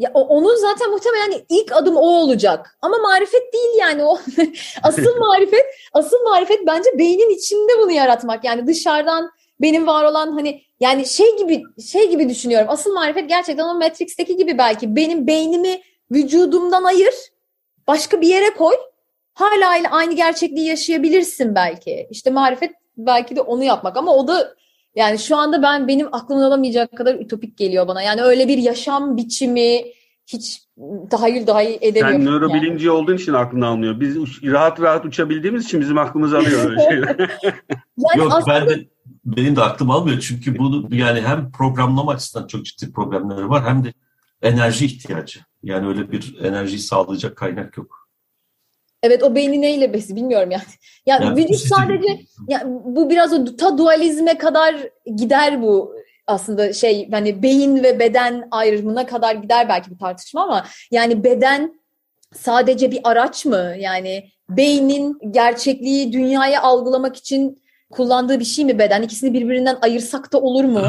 Ya 0.00 0.10
onun 0.14 0.56
zaten 0.56 0.90
muhtemelen 0.90 1.44
ilk 1.48 1.72
adım 1.72 1.96
o 1.96 2.00
olacak. 2.00 2.78
Ama 2.82 2.98
marifet 2.98 3.52
değil 3.52 3.78
yani 3.78 4.04
o. 4.04 4.18
asıl 4.82 5.16
marifet, 5.18 5.66
asıl 5.92 6.22
marifet 6.22 6.66
bence 6.66 6.90
beynin 6.98 7.30
içinde 7.30 7.72
bunu 7.82 7.92
yaratmak. 7.92 8.44
Yani 8.44 8.66
dışarıdan 8.66 9.30
benim 9.60 9.86
var 9.86 10.04
olan 10.04 10.32
hani 10.32 10.62
yani 10.80 11.06
şey 11.06 11.36
gibi 11.36 11.62
şey 11.92 12.10
gibi 12.10 12.28
düşünüyorum. 12.28 12.66
Asıl 12.70 12.92
marifet 12.92 13.28
gerçekten 13.28 13.64
o 13.64 13.74
Matrix'teki 13.74 14.36
gibi 14.36 14.58
belki 14.58 14.96
benim 14.96 15.26
beynimi 15.26 15.80
vücudumdan 16.10 16.84
ayır, 16.84 17.14
başka 17.88 18.20
bir 18.20 18.28
yere 18.28 18.54
koy. 18.54 18.74
Hala 19.34 19.90
aynı 19.90 20.14
gerçekliği 20.14 20.66
yaşayabilirsin 20.66 21.54
belki. 21.54 22.06
İşte 22.10 22.30
marifet 22.30 22.70
belki 22.96 23.36
de 23.36 23.40
onu 23.40 23.64
yapmak 23.64 23.96
ama 23.96 24.16
o 24.16 24.28
da 24.28 24.54
yani 24.94 25.18
şu 25.18 25.36
anda 25.36 25.62
ben 25.62 25.88
benim 25.88 26.14
aklımın 26.14 26.42
alamayacak 26.42 26.96
kadar 26.96 27.14
ütopik 27.14 27.56
geliyor 27.56 27.88
bana. 27.88 28.02
Yani 28.02 28.22
öyle 28.22 28.48
bir 28.48 28.58
yaşam 28.58 29.16
biçimi 29.16 29.84
hiç 30.26 30.62
tahayyül 31.10 31.46
dahi 31.46 31.78
edemiyorum. 31.80 32.24
Sen 32.24 32.32
nörobilimci 32.32 32.86
yani. 32.86 32.96
olduğun 32.96 33.16
için 33.16 33.32
aklını 33.32 33.66
almıyor. 33.66 34.00
Biz 34.00 34.16
uç, 34.16 34.44
rahat 34.44 34.80
rahat 34.80 35.04
uçabildiğimiz 35.04 35.64
için 35.64 35.80
bizim 35.80 35.98
aklımız 35.98 36.34
alıyor 36.34 36.70
öyle 36.70 36.82
şeyler. 36.82 37.16
yani 37.96 38.18
Yok 38.18 38.32
aslında... 38.32 38.60
ben 38.60 38.68
de 38.68 38.88
benim 39.24 39.56
de 39.56 39.62
aklım 39.62 39.90
almıyor 39.90 40.20
çünkü 40.20 40.58
bunu 40.58 40.94
yani 40.94 41.20
hem 41.20 41.52
programlama 41.52 42.12
açısından 42.12 42.46
çok 42.46 42.64
ciddi 42.64 42.92
problemleri 42.92 43.48
var 43.48 43.64
hem 43.64 43.84
de 43.84 43.92
enerji 44.42 44.86
ihtiyacı. 44.86 45.40
Yani 45.62 45.88
öyle 45.88 46.12
bir 46.12 46.38
enerjiyi 46.42 46.80
sağlayacak 46.80 47.36
kaynak 47.36 47.76
yok. 47.76 47.99
Evet 49.02 49.22
o 49.22 49.34
beyni 49.34 49.60
neyle 49.60 49.92
besi 49.92 50.16
bilmiyorum 50.16 50.50
yani. 50.50 50.62
Yani, 51.06 51.24
yani 51.24 51.36
vücut 51.36 51.56
sadece 51.56 52.20
yani 52.48 52.62
bu 52.84 53.10
biraz 53.10 53.32
o 53.32 53.56
ta 53.56 53.78
dualizme 53.78 54.38
kadar 54.38 54.76
gider 55.16 55.62
bu 55.62 55.94
aslında 56.26 56.72
şey 56.72 57.10
hani 57.10 57.42
beyin 57.42 57.82
ve 57.82 57.98
beden 57.98 58.48
ayrımına 58.50 59.06
kadar 59.06 59.34
gider 59.34 59.68
belki 59.68 59.90
bir 59.90 59.98
tartışma 59.98 60.42
ama 60.42 60.66
yani 60.90 61.24
beden 61.24 61.80
sadece 62.34 62.90
bir 62.90 63.00
araç 63.04 63.44
mı? 63.44 63.74
Yani 63.78 64.30
beynin 64.50 65.18
gerçekliği 65.30 66.12
dünyayı 66.12 66.60
algılamak 66.60 67.16
için 67.16 67.62
kullandığı 67.90 68.40
bir 68.40 68.44
şey 68.44 68.64
mi 68.64 68.78
beden? 68.78 69.02
İkisini 69.02 69.32
birbirinden 69.32 69.78
ayırsak 69.82 70.32
da 70.32 70.40
olur 70.40 70.64
mu? 70.64 70.82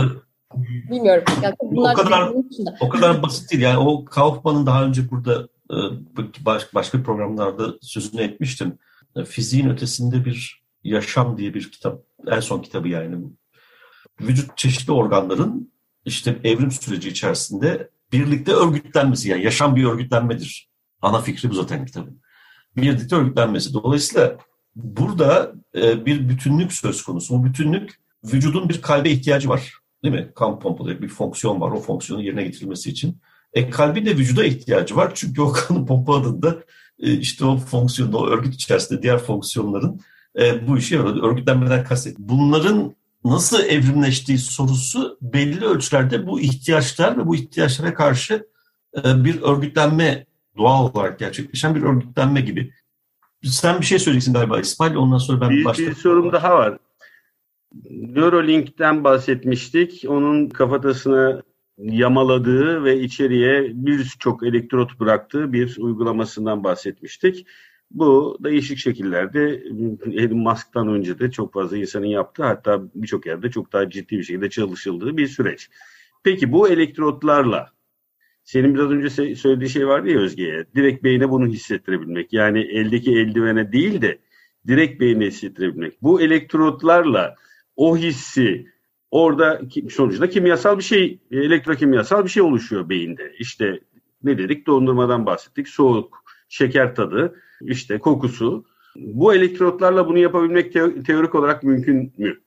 Bilmiyorum. 0.92 1.24
Yani 1.44 1.56
bunlar 1.62 1.94
o 1.94 1.98
kadar 1.98 2.34
o 2.82 2.90
kadar 2.90 3.24
basit 3.24 3.52
değil. 3.52 3.64
Yani 3.64 3.78
o 3.78 4.06
Kaufman'ın 4.06 4.66
daha 4.66 4.84
önce 4.84 5.12
burada 5.12 5.48
başka 6.74 7.04
programlarda 7.04 7.74
sözünü 7.82 8.22
etmiştim. 8.22 8.78
E, 9.16 9.26
fiziğin 9.26 9.70
ötesinde 9.70 10.26
bir 10.26 10.62
yaşam 10.84 11.38
diye 11.38 11.54
bir 11.54 11.72
kitap. 11.72 12.04
En 12.28 12.40
son 12.40 12.62
kitabı 12.62 12.88
yani. 12.88 13.26
Vücut 14.22 14.58
çeşitli 14.58 14.94
organların 14.94 15.72
işte 16.06 16.40
evrim 16.44 16.72
süreci 16.72 17.10
içerisinde 17.10 17.90
birlikte 18.12 18.52
örgütlenmesi. 18.52 19.30
Yani 19.30 19.44
yaşam 19.44 19.76
bir 19.76 19.86
örgütlenmedir. 19.86 20.70
Ana 21.02 21.22
fikri 21.22 21.50
bu 21.50 21.54
zaten 21.54 21.86
kitabın. 21.86 22.22
Birlikte 22.78 23.16
örgütlenmesi. 23.16 23.74
Dolayısıyla 23.74 24.38
burada 24.76 25.54
e, 25.76 26.06
bir 26.06 26.30
bütünlük 26.30 26.74
söz 26.74 27.04
konusu. 27.04 27.40
Bu 27.40 27.46
bütünlük 27.46 28.00
vücudun 28.24 28.70
bir 28.70 28.82
kalbe 28.82 29.10
ihtiyacı 29.10 29.50
var. 29.50 29.74
Değil 30.04 30.16
mi? 30.16 30.32
Kan 30.36 30.60
pompalayıp 30.60 31.02
bir 31.02 31.08
fonksiyon 31.08 31.62
var. 31.62 31.72
O 31.72 31.80
fonksiyonu 31.80 32.24
yerine 32.24 32.44
getirilmesi 32.44 32.90
için. 32.90 33.22
E, 33.54 33.70
kalbin 33.70 34.06
de 34.06 34.18
vücuda 34.18 34.44
ihtiyacı 34.44 34.96
var. 34.96 35.12
Çünkü 35.16 35.42
o 35.42 35.52
kanı 35.52 35.86
pompaladığında 35.86 36.64
e, 37.00 37.14
işte 37.14 37.46
o 37.46 37.58
fonksiyonda, 37.58 38.18
o 38.18 38.28
örgüt 38.28 38.54
içerisinde 38.54 39.02
diğer 39.02 39.18
fonksiyonların 39.18 40.00
e, 40.40 40.68
bu 40.68 40.78
işi 40.78 40.96
yarıyor. 40.96 41.32
Örgütlenmeden 41.32 41.84
kastet. 41.84 42.20
Bunların 42.20 42.96
nasıl 43.26 43.64
evrimleştiği 43.64 44.38
sorusu 44.38 45.18
belli 45.22 45.66
ölçülerde 45.66 46.28
bu 46.28 46.40
ihtiyaçlar 46.40 47.18
ve 47.18 47.28
bu 47.28 47.36
ihtiyaçlara 47.36 47.94
karşı 47.94 48.48
e, 48.98 49.24
bir 49.26 49.42
örgütlenme 49.42 50.26
doğal 50.58 50.90
olarak 50.90 51.20
gerçekleşen 51.20 51.76
bir 51.76 51.82
örgütlenme 51.82 52.42
gibi. 52.42 52.74
Sen 53.44 53.82
bir 53.82 53.86
şey 53.86 54.00
söyleyeceksin 54.00 54.34
galiba 54.34 54.60
İsmail 54.60 54.96
ondan 54.96 55.18
sonra 55.18 55.42
ben 55.42 55.50
bir, 55.50 55.66
başka... 55.66 55.84
Bir 55.84 55.96
sorum 55.96 56.32
daha 56.32 56.56
var. 56.56 56.78
Neuralink'ten 57.90 59.04
bahsetmiştik. 59.04 60.06
Onun 60.08 60.50
kafatasına 60.50 61.42
yamaladığı 61.82 62.84
ve 62.84 63.00
içeriye 63.00 63.72
birçok 63.74 64.44
elektrot 64.44 65.00
bıraktığı 65.00 65.54
bir 65.54 65.78
uygulamasından 65.80 66.64
bahsetmiştik. 66.64 67.48
Bu 67.92 68.38
değişik 68.44 68.78
şekillerde 68.78 69.64
Elon 70.14 70.38
Musk'tan 70.38 70.88
önce 70.88 71.20
de 71.20 71.32
çok 71.32 71.54
fazla 71.54 71.78
insanın 71.78 72.06
yaptığı 72.06 72.44
hatta 72.44 72.82
birçok 72.96 73.26
yerde 73.26 73.52
çok 73.52 73.74
daha 73.74 73.90
ciddi 73.90 74.18
bir 74.18 74.24
şekilde 74.24 74.50
çalışıldığı 74.50 75.18
bir 75.18 75.28
süreç. 75.28 75.70
Peki 76.24 76.52
bu 76.52 76.70
elektrotlarla 76.70 77.72
senin 78.44 78.76
biraz 78.76 78.92
önce 78.92 79.36
söylediği 79.36 79.70
şey 79.70 79.88
vardı 79.88 80.10
ya 80.10 80.20
Özge'ye. 80.20 80.66
Direkt 80.76 81.04
beyne 81.04 81.30
bunu 81.30 81.48
hissettirebilmek. 81.48 82.34
Yani 82.34 82.60
eldeki 82.60 83.12
eldivene 83.12 83.72
değil 83.72 84.02
de 84.02 84.20
direkt 84.68 85.02
beyne 85.02 85.26
hissettirebilmek. 85.26 86.02
Bu 86.02 86.22
elektrotlarla 86.22 87.36
o 87.76 87.98
hissi 87.98 88.71
orada 89.12 89.62
sonucunda 89.90 90.30
kimyasal 90.30 90.78
bir 90.78 90.84
şey, 90.84 91.20
elektrokimyasal 91.32 92.24
bir 92.24 92.30
şey 92.30 92.44
oluşuyor 92.44 92.90
beyinde. 92.90 93.34
İşte 93.40 93.80
ne 94.24 94.38
dedik? 94.38 94.68
Dondurmadan 94.68 95.26
bahsettik. 95.26 95.68
Soğuk, 95.68 96.24
şeker 96.50 96.96
tadı, 96.96 97.36
işte 97.62 98.00
kokusu. 98.00 98.66
Bu 98.96 99.34
elektrotlarla 99.34 100.08
bunu 100.08 100.18
yapabilmek 100.18 100.74
teorik 101.06 101.36
olarak 101.36 101.64
mümkün 101.64 102.14
mü? 102.18 102.42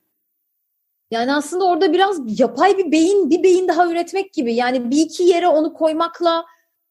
Yani 1.10 1.34
aslında 1.34 1.64
orada 1.64 1.92
biraz 1.92 2.40
yapay 2.40 2.78
bir 2.78 2.92
beyin, 2.92 3.30
bir 3.30 3.42
beyin 3.42 3.68
daha 3.68 3.90
üretmek 3.90 4.32
gibi. 4.32 4.54
Yani 4.54 4.90
bir 4.90 4.96
iki 4.96 5.22
yere 5.22 5.48
onu 5.48 5.74
koymakla 5.74 6.44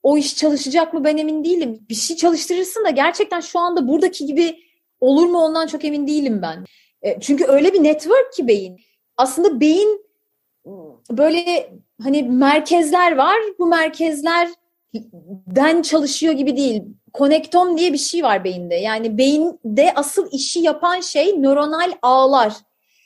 o 0.04 0.18
iş 0.18 0.36
çalışacak 0.36 0.94
mı 0.94 1.04
ben 1.04 1.18
emin 1.18 1.44
değilim. 1.44 1.80
Bir 1.90 1.96
şey 1.96 2.16
çalıştırırsın 2.16 2.86
da 2.86 2.90
gerçekten 2.90 3.40
şu 3.40 3.60
anda 3.60 3.88
buradaki 3.88 4.26
gibi 4.26 4.56
olur 5.00 5.26
mu 5.26 5.38
ondan 5.38 5.68
çok 5.68 5.86
emin 5.86 6.08
değilim 6.08 6.42
ben. 6.42 6.66
E, 7.02 7.20
çünkü 7.20 7.46
öyle 7.46 7.74
bir 7.74 7.84
network 7.84 8.34
ki 8.34 8.48
beyin. 8.48 8.78
Aslında 9.18 9.60
beyin 9.60 10.06
böyle 11.12 11.70
hani 12.04 12.24
merkezler 12.24 13.18
var. 13.18 13.38
Bu 13.60 13.66
merkezlerden 13.66 15.82
çalışıyor 15.82 16.34
gibi 16.34 16.58
değil. 16.58 16.84
Konektom 17.14 17.78
diye 17.78 17.94
bir 17.94 17.98
şey 17.98 18.24
var 18.24 18.44
beyinde. 18.44 18.76
Yani 18.76 19.18
beyinde 19.18 19.94
asıl 19.96 20.28
işi 20.32 20.60
yapan 20.60 21.00
şey 21.00 21.42
nöronal 21.42 21.92
ağlar 22.02 22.54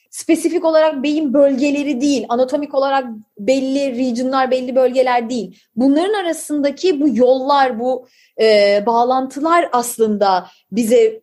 spesifik 0.09 0.65
olarak 0.65 1.03
beyin 1.03 1.33
bölgeleri 1.33 2.01
değil, 2.01 2.25
anatomik 2.29 2.73
olarak 2.73 3.05
belli 3.39 3.97
regionlar, 3.97 4.51
belli 4.51 4.75
bölgeler 4.75 5.29
değil. 5.29 5.59
Bunların 5.75 6.13
arasındaki 6.13 7.01
bu 7.01 7.17
yollar, 7.17 7.79
bu 7.79 8.07
e, 8.41 8.83
bağlantılar 8.85 9.69
aslında 9.71 10.47
bize 10.71 11.21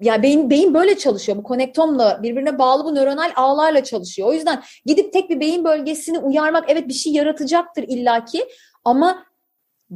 yani 0.00 0.22
beyin, 0.22 0.50
beyin 0.50 0.74
böyle 0.74 0.98
çalışıyor. 0.98 1.38
Bu 1.38 1.42
konektomla 1.42 2.22
birbirine 2.22 2.58
bağlı 2.58 2.84
bu 2.84 2.94
nöronal 2.94 3.32
ağlarla 3.36 3.84
çalışıyor. 3.84 4.28
O 4.28 4.32
yüzden 4.32 4.62
gidip 4.86 5.12
tek 5.12 5.30
bir 5.30 5.40
beyin 5.40 5.64
bölgesini 5.64 6.18
uyarmak 6.18 6.64
evet 6.68 6.88
bir 6.88 6.94
şey 6.94 7.12
yaratacaktır 7.12 7.82
illaki 7.82 8.48
ama 8.84 9.24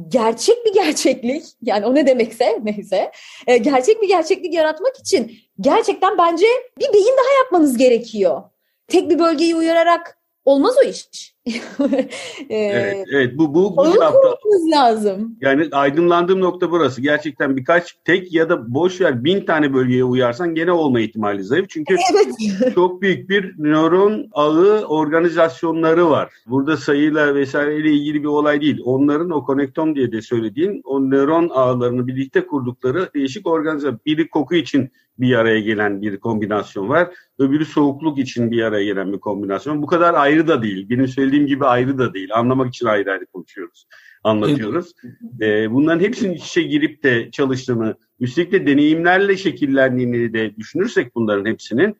gerçek 0.07 0.65
bir 0.65 0.73
gerçeklik 0.73 1.43
yani 1.61 1.85
o 1.85 1.95
ne 1.95 2.07
demekse 2.07 2.59
neyse 2.63 3.11
e, 3.47 3.57
gerçek 3.57 4.01
bir 4.01 4.07
gerçeklik 4.07 4.53
yaratmak 4.53 4.99
için 4.99 5.37
gerçekten 5.59 6.17
bence 6.17 6.45
bir 6.79 6.93
beyin 6.93 7.17
daha 7.17 7.43
yapmanız 7.43 7.77
gerekiyor. 7.77 8.43
Tek 8.87 9.09
bir 9.09 9.19
bölgeyi 9.19 9.55
uyararak 9.55 10.17
olmaz 10.45 10.75
o 10.85 10.87
iş. 10.87 11.32
Ee, 12.49 12.55
evet, 12.55 13.07
evet 13.11 13.37
bu 13.37 13.53
bu 13.53 13.77
bu 13.77 14.03
hafta 14.03 14.37
lazım. 14.71 15.37
Yani 15.41 15.67
aydınlandığım 15.71 16.41
nokta 16.41 16.71
burası. 16.71 17.01
Gerçekten 17.01 17.57
birkaç 17.57 17.97
tek 18.05 18.33
ya 18.33 18.49
da 18.49 18.73
boş 18.73 19.01
ver 19.01 19.23
bin 19.23 19.45
tane 19.45 19.73
bölgeye 19.73 20.03
uyarsan 20.03 20.55
gene 20.55 20.71
olma 20.71 20.99
ihtimali 20.99 21.43
zayıf. 21.43 21.69
Çünkü 21.69 21.95
evet. 22.13 22.75
çok 22.75 23.01
büyük 23.01 23.29
bir 23.29 23.53
nöron 23.57 24.27
ağı 24.31 24.85
organizasyonları 24.85 26.09
var. 26.09 26.33
Burada 26.47 26.77
sayıyla 26.77 27.35
vesaireyle 27.35 27.91
ilgili 27.91 28.21
bir 28.21 28.27
olay 28.27 28.61
değil. 28.61 28.81
Onların 28.85 29.29
o 29.29 29.43
konektom 29.43 29.95
diye 29.95 30.11
de 30.11 30.21
söylediğin 30.21 30.81
o 30.85 31.09
nöron 31.09 31.49
ağlarını 31.49 32.07
birlikte 32.07 32.47
kurdukları 32.47 33.09
değişik 33.15 33.47
organizasyon. 33.47 33.99
Biri 34.05 34.29
koku 34.29 34.55
için 34.55 34.91
bir 35.19 35.35
araya 35.35 35.59
gelen 35.59 36.01
bir 36.01 36.17
kombinasyon 36.17 36.89
var. 36.89 37.09
Öbürü 37.39 37.65
soğukluk 37.65 38.17
için 38.17 38.51
bir 38.51 38.61
araya 38.61 38.85
gelen 38.85 39.13
bir 39.13 39.19
kombinasyon. 39.19 39.81
Bu 39.81 39.87
kadar 39.87 40.13
ayrı 40.13 40.47
da 40.47 40.61
değil. 40.61 40.89
Benim 40.89 41.07
söylediğim 41.07 41.32
gibi 41.39 41.65
ayrı 41.65 41.97
da 41.97 42.13
değil. 42.13 42.29
Anlamak 42.33 42.67
için 42.67 42.85
ayrı 42.85 43.11
ayrı 43.11 43.25
konuşuyoruz, 43.25 43.87
anlatıyoruz. 44.23 44.93
Evet. 45.39 45.71
bunların 45.71 45.99
hepsinin 45.99 46.33
iç 46.33 46.45
içe 46.45 46.61
girip 46.61 47.03
de 47.03 47.31
çalıştığını, 47.31 47.95
üstelik 48.19 48.51
de 48.51 48.67
deneyimlerle 48.67 49.37
şekillendiğini 49.37 50.33
de 50.33 50.55
düşünürsek 50.55 51.15
bunların 51.15 51.45
hepsinin, 51.45 51.97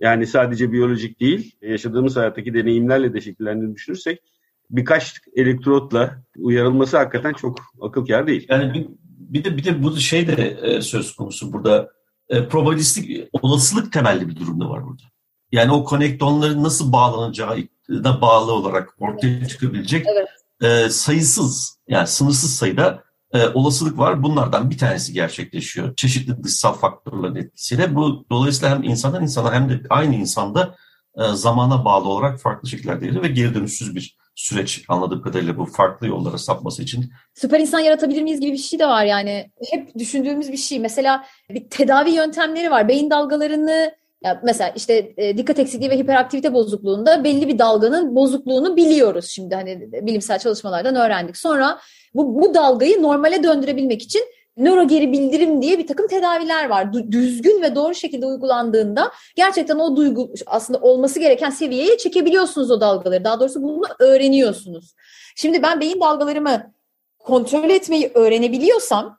yani 0.00 0.26
sadece 0.26 0.72
biyolojik 0.72 1.20
değil, 1.20 1.56
yaşadığımız 1.62 2.16
hayattaki 2.16 2.54
deneyimlerle 2.54 3.14
de 3.14 3.20
şekillendiğini 3.20 3.74
düşünürsek, 3.74 4.22
birkaç 4.70 5.20
elektrotla 5.36 6.22
uyarılması 6.38 6.96
hakikaten 6.96 7.32
çok 7.32 7.58
akıl 7.80 8.06
kâr 8.06 8.26
değil. 8.26 8.46
Yani 8.48 8.74
bir, 8.74 8.86
bir 9.08 9.44
de 9.44 9.56
bir 9.56 9.64
de 9.64 9.82
bu 9.82 9.96
şey 9.96 10.26
de 10.26 10.58
e, 10.62 10.80
söz 10.82 11.16
konusu 11.16 11.52
burada 11.52 11.90
e, 12.28 12.48
probabilistik 12.48 13.28
olasılık 13.32 13.92
temelli 13.92 14.28
bir 14.28 14.36
durumda 14.36 14.70
var 14.70 14.84
burada. 14.84 15.02
Yani 15.52 15.72
o 15.72 15.84
konektonların 15.84 16.62
nasıl 16.62 16.92
bağlanacağına 17.88 18.20
bağlı 18.20 18.52
olarak 18.52 18.94
ortaya 19.00 19.48
çıkabilecek 19.48 20.06
evet. 20.06 20.28
e, 20.62 20.90
sayısız 20.90 21.78
yani 21.88 22.06
sınırsız 22.06 22.56
sayıda 22.56 23.02
e, 23.32 23.48
olasılık 23.48 23.98
var. 23.98 24.22
Bunlardan 24.22 24.70
bir 24.70 24.78
tanesi 24.78 25.12
gerçekleşiyor. 25.12 25.96
Çeşitli 25.96 26.44
dışsal 26.44 26.72
faktörlerin 26.72 27.34
etkisiyle. 27.34 27.94
Bu 27.94 28.26
dolayısıyla 28.30 28.76
hem 28.76 28.82
insandan 28.82 29.22
insana 29.22 29.54
hem 29.54 29.68
de 29.68 29.80
aynı 29.90 30.14
insanda 30.14 30.74
e, 31.16 31.22
zamana 31.32 31.84
bağlı 31.84 32.08
olarak 32.08 32.40
farklı 32.40 32.68
şekillerde 32.68 33.22
ve 33.22 33.28
geri 33.28 33.54
dönüşsüz 33.54 33.94
bir 33.94 34.16
süreç 34.34 34.84
anladığım 34.88 35.22
kadarıyla 35.22 35.58
bu 35.58 35.64
farklı 35.64 36.06
yollara 36.06 36.38
sapması 36.38 36.82
için. 36.82 37.12
Süper 37.34 37.60
insan 37.60 37.80
yaratabilir 37.80 38.22
miyiz 38.22 38.40
gibi 38.40 38.52
bir 38.52 38.58
şey 38.58 38.78
de 38.78 38.86
var 38.86 39.04
yani. 39.04 39.50
Hep 39.70 39.94
düşündüğümüz 39.98 40.52
bir 40.52 40.56
şey. 40.56 40.78
Mesela 40.78 41.24
bir 41.50 41.70
tedavi 41.70 42.10
yöntemleri 42.10 42.70
var. 42.70 42.88
Beyin 42.88 43.10
dalgalarını 43.10 43.94
mesela 44.42 44.72
işte 44.76 45.12
e, 45.16 45.36
dikkat 45.36 45.58
eksikliği 45.58 45.90
ve 45.90 45.98
hiperaktivite 45.98 46.54
bozukluğunda 46.54 47.24
belli 47.24 47.48
bir 47.48 47.58
dalganın 47.58 48.16
bozukluğunu 48.16 48.76
biliyoruz 48.76 49.28
şimdi 49.28 49.54
hani 49.54 49.92
bilimsel 49.92 50.38
çalışmalardan 50.38 50.96
öğrendik. 50.96 51.36
Sonra 51.36 51.78
bu, 52.14 52.42
bu 52.42 52.54
dalgayı 52.54 53.02
normale 53.02 53.42
döndürebilmek 53.42 54.02
için 54.02 54.22
nöro 54.56 54.88
geri 54.88 55.12
bildirim 55.12 55.62
diye 55.62 55.78
bir 55.78 55.86
takım 55.86 56.06
tedaviler 56.06 56.68
var. 56.68 56.92
Düzgün 56.92 57.62
ve 57.62 57.74
doğru 57.74 57.94
şekilde 57.94 58.26
uygulandığında 58.26 59.12
gerçekten 59.36 59.78
o 59.78 59.96
duygu 59.96 60.32
aslında 60.46 60.78
olması 60.80 61.20
gereken 61.20 61.50
seviyeye 61.50 61.98
çekebiliyorsunuz 61.98 62.70
o 62.70 62.80
dalgaları. 62.80 63.24
Daha 63.24 63.40
doğrusu 63.40 63.62
bunu 63.62 63.84
öğreniyorsunuz. 63.98 64.94
Şimdi 65.36 65.62
ben 65.62 65.80
beyin 65.80 66.00
dalgalarımı 66.00 66.72
kontrol 67.18 67.70
etmeyi 67.70 68.10
öğrenebiliyorsam 68.14 69.18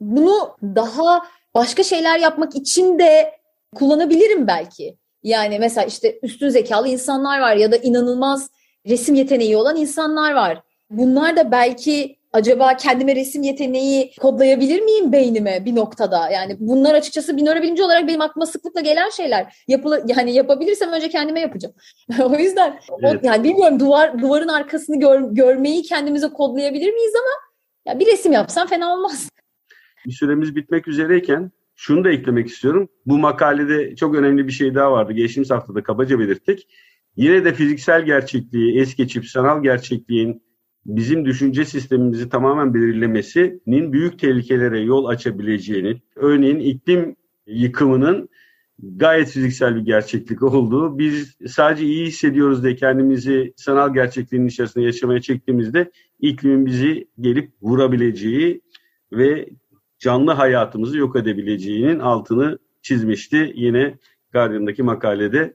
bunu 0.00 0.56
daha 0.62 1.22
başka 1.54 1.82
şeyler 1.82 2.18
yapmak 2.18 2.56
için 2.56 2.98
de 2.98 3.39
kullanabilirim 3.74 4.46
belki. 4.46 4.96
Yani 5.22 5.58
mesela 5.58 5.86
işte 5.86 6.18
üstün 6.22 6.48
zekalı 6.48 6.88
insanlar 6.88 7.40
var 7.40 7.56
ya 7.56 7.72
da 7.72 7.76
inanılmaz 7.76 8.50
resim 8.88 9.14
yeteneği 9.14 9.56
olan 9.56 9.76
insanlar 9.76 10.34
var. 10.34 10.62
Bunlar 10.90 11.36
da 11.36 11.52
belki 11.52 12.20
acaba 12.32 12.76
kendime 12.76 13.16
resim 13.16 13.42
yeteneği 13.42 14.12
kodlayabilir 14.20 14.80
miyim 14.80 15.12
beynime 15.12 15.64
bir 15.64 15.76
noktada? 15.76 16.30
Yani 16.30 16.56
bunlar 16.60 16.94
açıkçası 16.94 17.36
bir 17.36 17.44
nörobilimci 17.44 17.82
olarak 17.82 18.08
benim 18.08 18.20
aklıma 18.20 18.46
sıklıkla 18.46 18.80
gelen 18.80 19.10
şeyler. 19.10 19.64
Yapılı, 19.68 20.04
yani 20.06 20.32
yapabilirsem 20.32 20.92
önce 20.92 21.08
kendime 21.08 21.40
yapacağım. 21.40 21.74
o 22.22 22.36
yüzden 22.36 22.80
Evet. 23.02 23.24
o, 23.24 23.26
yani 23.26 23.44
bilmiyorum 23.44 23.80
duvar 23.80 24.22
duvarın 24.22 24.48
arkasını 24.48 25.00
gör, 25.00 25.20
görmeyi 25.20 25.82
kendimize 25.82 26.28
kodlayabilir 26.28 26.92
miyiz 26.92 27.12
ama 27.14 27.50
ya 27.86 28.00
bir 28.00 28.06
resim 28.06 28.32
yapsam 28.32 28.66
fena 28.66 28.94
olmaz. 28.94 29.28
bir 30.06 30.12
süremiz 30.12 30.56
bitmek 30.56 30.88
üzereyken 30.88 31.50
şunu 31.80 32.04
da 32.04 32.10
eklemek 32.10 32.48
istiyorum. 32.48 32.88
Bu 33.06 33.18
makalede 33.18 33.96
çok 33.96 34.14
önemli 34.14 34.46
bir 34.46 34.52
şey 34.52 34.74
daha 34.74 34.92
vardı. 34.92 35.12
Geçtiğimiz 35.12 35.50
haftada 35.50 35.82
kabaca 35.82 36.18
belirttik. 36.18 36.68
Yine 37.16 37.44
de 37.44 37.54
fiziksel 37.54 38.04
gerçekliği 38.04 38.80
es 38.80 38.96
geçip 38.96 39.26
sanal 39.26 39.62
gerçekliğin 39.62 40.42
bizim 40.86 41.24
düşünce 41.24 41.64
sistemimizi 41.64 42.28
tamamen 42.28 42.74
belirlemesinin 42.74 43.92
büyük 43.92 44.18
tehlikelere 44.18 44.80
yol 44.80 45.04
açabileceğini, 45.04 46.02
örneğin 46.16 46.58
iklim 46.58 47.16
yıkımının 47.46 48.28
gayet 48.82 49.28
fiziksel 49.28 49.76
bir 49.76 49.80
gerçeklik 49.80 50.42
olduğu, 50.42 50.98
biz 50.98 51.36
sadece 51.46 51.84
iyi 51.84 52.06
hissediyoruz 52.06 52.62
diye 52.62 52.76
kendimizi 52.76 53.52
sanal 53.56 53.94
gerçekliğin 53.94 54.46
içerisinde 54.46 54.84
yaşamaya 54.84 55.20
çektiğimizde 55.20 55.90
iklimin 56.20 56.66
bizi 56.66 57.08
gelip 57.20 57.52
vurabileceği 57.62 58.60
ve 59.12 59.48
canlı 60.00 60.32
hayatımızı 60.32 60.98
yok 60.98 61.16
edebileceğinin 61.16 61.98
altını 61.98 62.58
çizmişti 62.82 63.52
yine 63.54 63.94
Guardian'daki 64.32 64.82
makalede. 64.82 65.54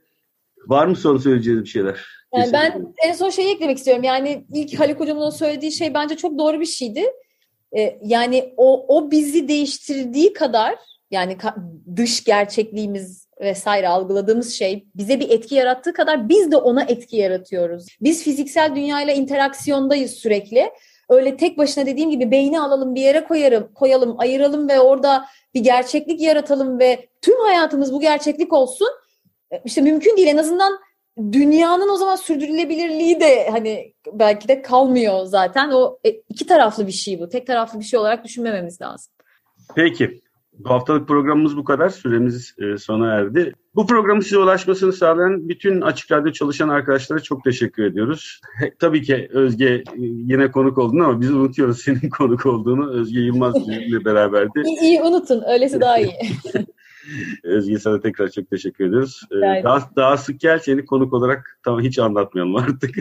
Var 0.67 0.87
mı 0.87 0.95
son 0.95 1.17
söyleyeceğiniz 1.17 1.63
bir 1.63 1.69
şeyler? 1.69 2.05
Yani 2.33 2.53
ben 2.53 2.93
en 3.07 3.13
son 3.13 3.29
şeyi 3.29 3.55
eklemek 3.55 3.77
istiyorum. 3.77 4.03
Yani 4.03 4.45
ilk 4.53 4.79
Haluk 4.79 4.99
Hocam'ın 4.99 5.29
söylediği 5.29 5.71
şey 5.71 5.93
bence 5.93 6.17
çok 6.17 6.39
doğru 6.39 6.59
bir 6.59 6.65
şeydi. 6.65 7.03
Ee, 7.77 7.99
yani 8.03 8.53
o, 8.57 8.97
o 8.97 9.11
bizi 9.11 9.47
değiştirdiği 9.47 10.33
kadar 10.33 10.75
yani 11.11 11.37
dış 11.95 12.23
gerçekliğimiz 12.23 13.27
vesaire 13.41 13.87
algıladığımız 13.87 14.53
şey 14.53 14.85
bize 14.95 15.19
bir 15.19 15.29
etki 15.29 15.55
yarattığı 15.55 15.93
kadar 15.93 16.29
biz 16.29 16.51
de 16.51 16.57
ona 16.57 16.83
etki 16.83 17.17
yaratıyoruz. 17.17 17.87
Biz 18.01 18.23
fiziksel 18.23 18.75
dünyayla 18.75 19.13
interaksiyondayız 19.13 20.11
sürekli. 20.11 20.71
Öyle 21.09 21.37
tek 21.37 21.57
başına 21.57 21.85
dediğim 21.85 22.09
gibi 22.09 22.31
beyni 22.31 22.59
alalım 22.59 22.95
bir 22.95 23.01
yere 23.01 23.23
koyarım, 23.23 23.73
koyalım, 23.73 24.15
ayıralım 24.17 24.69
ve 24.69 24.79
orada 24.79 25.25
bir 25.53 25.59
gerçeklik 25.59 26.21
yaratalım 26.21 26.79
ve 26.79 27.09
tüm 27.21 27.39
hayatımız 27.39 27.93
bu 27.93 27.99
gerçeklik 28.01 28.53
olsun. 28.53 28.87
E, 29.51 29.61
İşte 29.65 29.81
mümkün 29.81 30.17
değil 30.17 30.27
en 30.27 30.37
azından 30.37 30.79
dünyanın 31.31 31.89
o 31.89 31.95
zaman 31.95 32.15
sürdürülebilirliği 32.15 33.19
de 33.19 33.49
hani 33.49 33.93
belki 34.13 34.47
de 34.47 34.61
kalmıyor 34.61 35.25
zaten. 35.25 35.71
O 35.71 35.99
e, 36.05 36.09
iki 36.09 36.47
taraflı 36.47 36.87
bir 36.87 36.91
şey 36.91 37.19
bu. 37.19 37.29
Tek 37.29 37.47
taraflı 37.47 37.79
bir 37.79 37.85
şey 37.85 37.99
olarak 37.99 38.23
düşünmememiz 38.23 38.81
lazım. 38.81 39.13
Peki. 39.75 40.21
Bu 40.53 40.69
haftalık 40.69 41.07
programımız 41.07 41.57
bu 41.57 41.63
kadar. 41.63 41.89
Süremiz 41.89 42.55
e, 42.59 42.77
sona 42.77 43.13
erdi. 43.13 43.53
Bu 43.75 43.87
programın 43.87 44.21
size 44.21 44.37
ulaşmasını 44.37 44.93
sağlayan 44.93 45.49
bütün 45.49 45.81
Açık 45.81 46.11
Radyo 46.11 46.31
çalışan 46.31 46.69
arkadaşlara 46.69 47.19
çok 47.19 47.43
teşekkür 47.43 47.83
ediyoruz. 47.83 48.41
Tabii 48.79 49.03
ki 49.03 49.29
Özge 49.33 49.65
e, 49.65 49.83
yine 49.97 50.51
konuk 50.51 50.77
oldun 50.77 50.99
ama 50.99 51.21
biz 51.21 51.31
unutuyoruz 51.31 51.81
senin 51.81 52.09
konuk 52.17 52.45
olduğunu. 52.45 52.91
Özge 52.91 53.19
Yılmaz 53.19 53.55
bizimle 53.55 54.05
beraberdi. 54.05 54.63
İyi, 54.65 54.79
iyi 54.79 55.01
unutun. 55.01 55.43
Öylesi 55.47 55.81
daha 55.81 55.97
iyi. 55.97 56.13
Özge 57.43 57.79
sana 57.79 57.99
tekrar 57.99 58.29
çok 58.29 58.49
teşekkür 58.49 58.85
ediyoruz. 58.85 59.21
Ee, 59.31 59.37
ederim. 59.37 59.63
daha, 59.63 59.89
daha 59.95 60.17
sık 60.17 60.39
gel 60.39 60.59
seni 60.59 60.85
konuk 60.85 61.13
olarak 61.13 61.59
tamam 61.63 61.81
hiç 61.81 61.99
anlatmayalım 61.99 62.55
artık. 62.55 62.97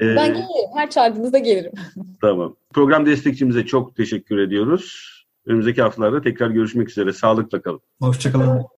Ee, 0.00 0.16
ben 0.16 0.26
gelirim. 0.26 0.44
Her 0.76 0.90
çağırdığınızda 0.90 1.38
gelirim. 1.38 1.72
Tamam. 2.20 2.56
Program 2.74 3.06
destekçimize 3.06 3.66
çok 3.66 3.96
teşekkür 3.96 4.38
ediyoruz. 4.38 5.14
Önümüzdeki 5.46 5.82
haftalarda 5.82 6.22
tekrar 6.22 6.50
görüşmek 6.50 6.90
üzere. 6.90 7.12
Sağlıkla 7.12 7.62
kalın. 7.62 7.80
Hoşçakalın. 8.00 8.68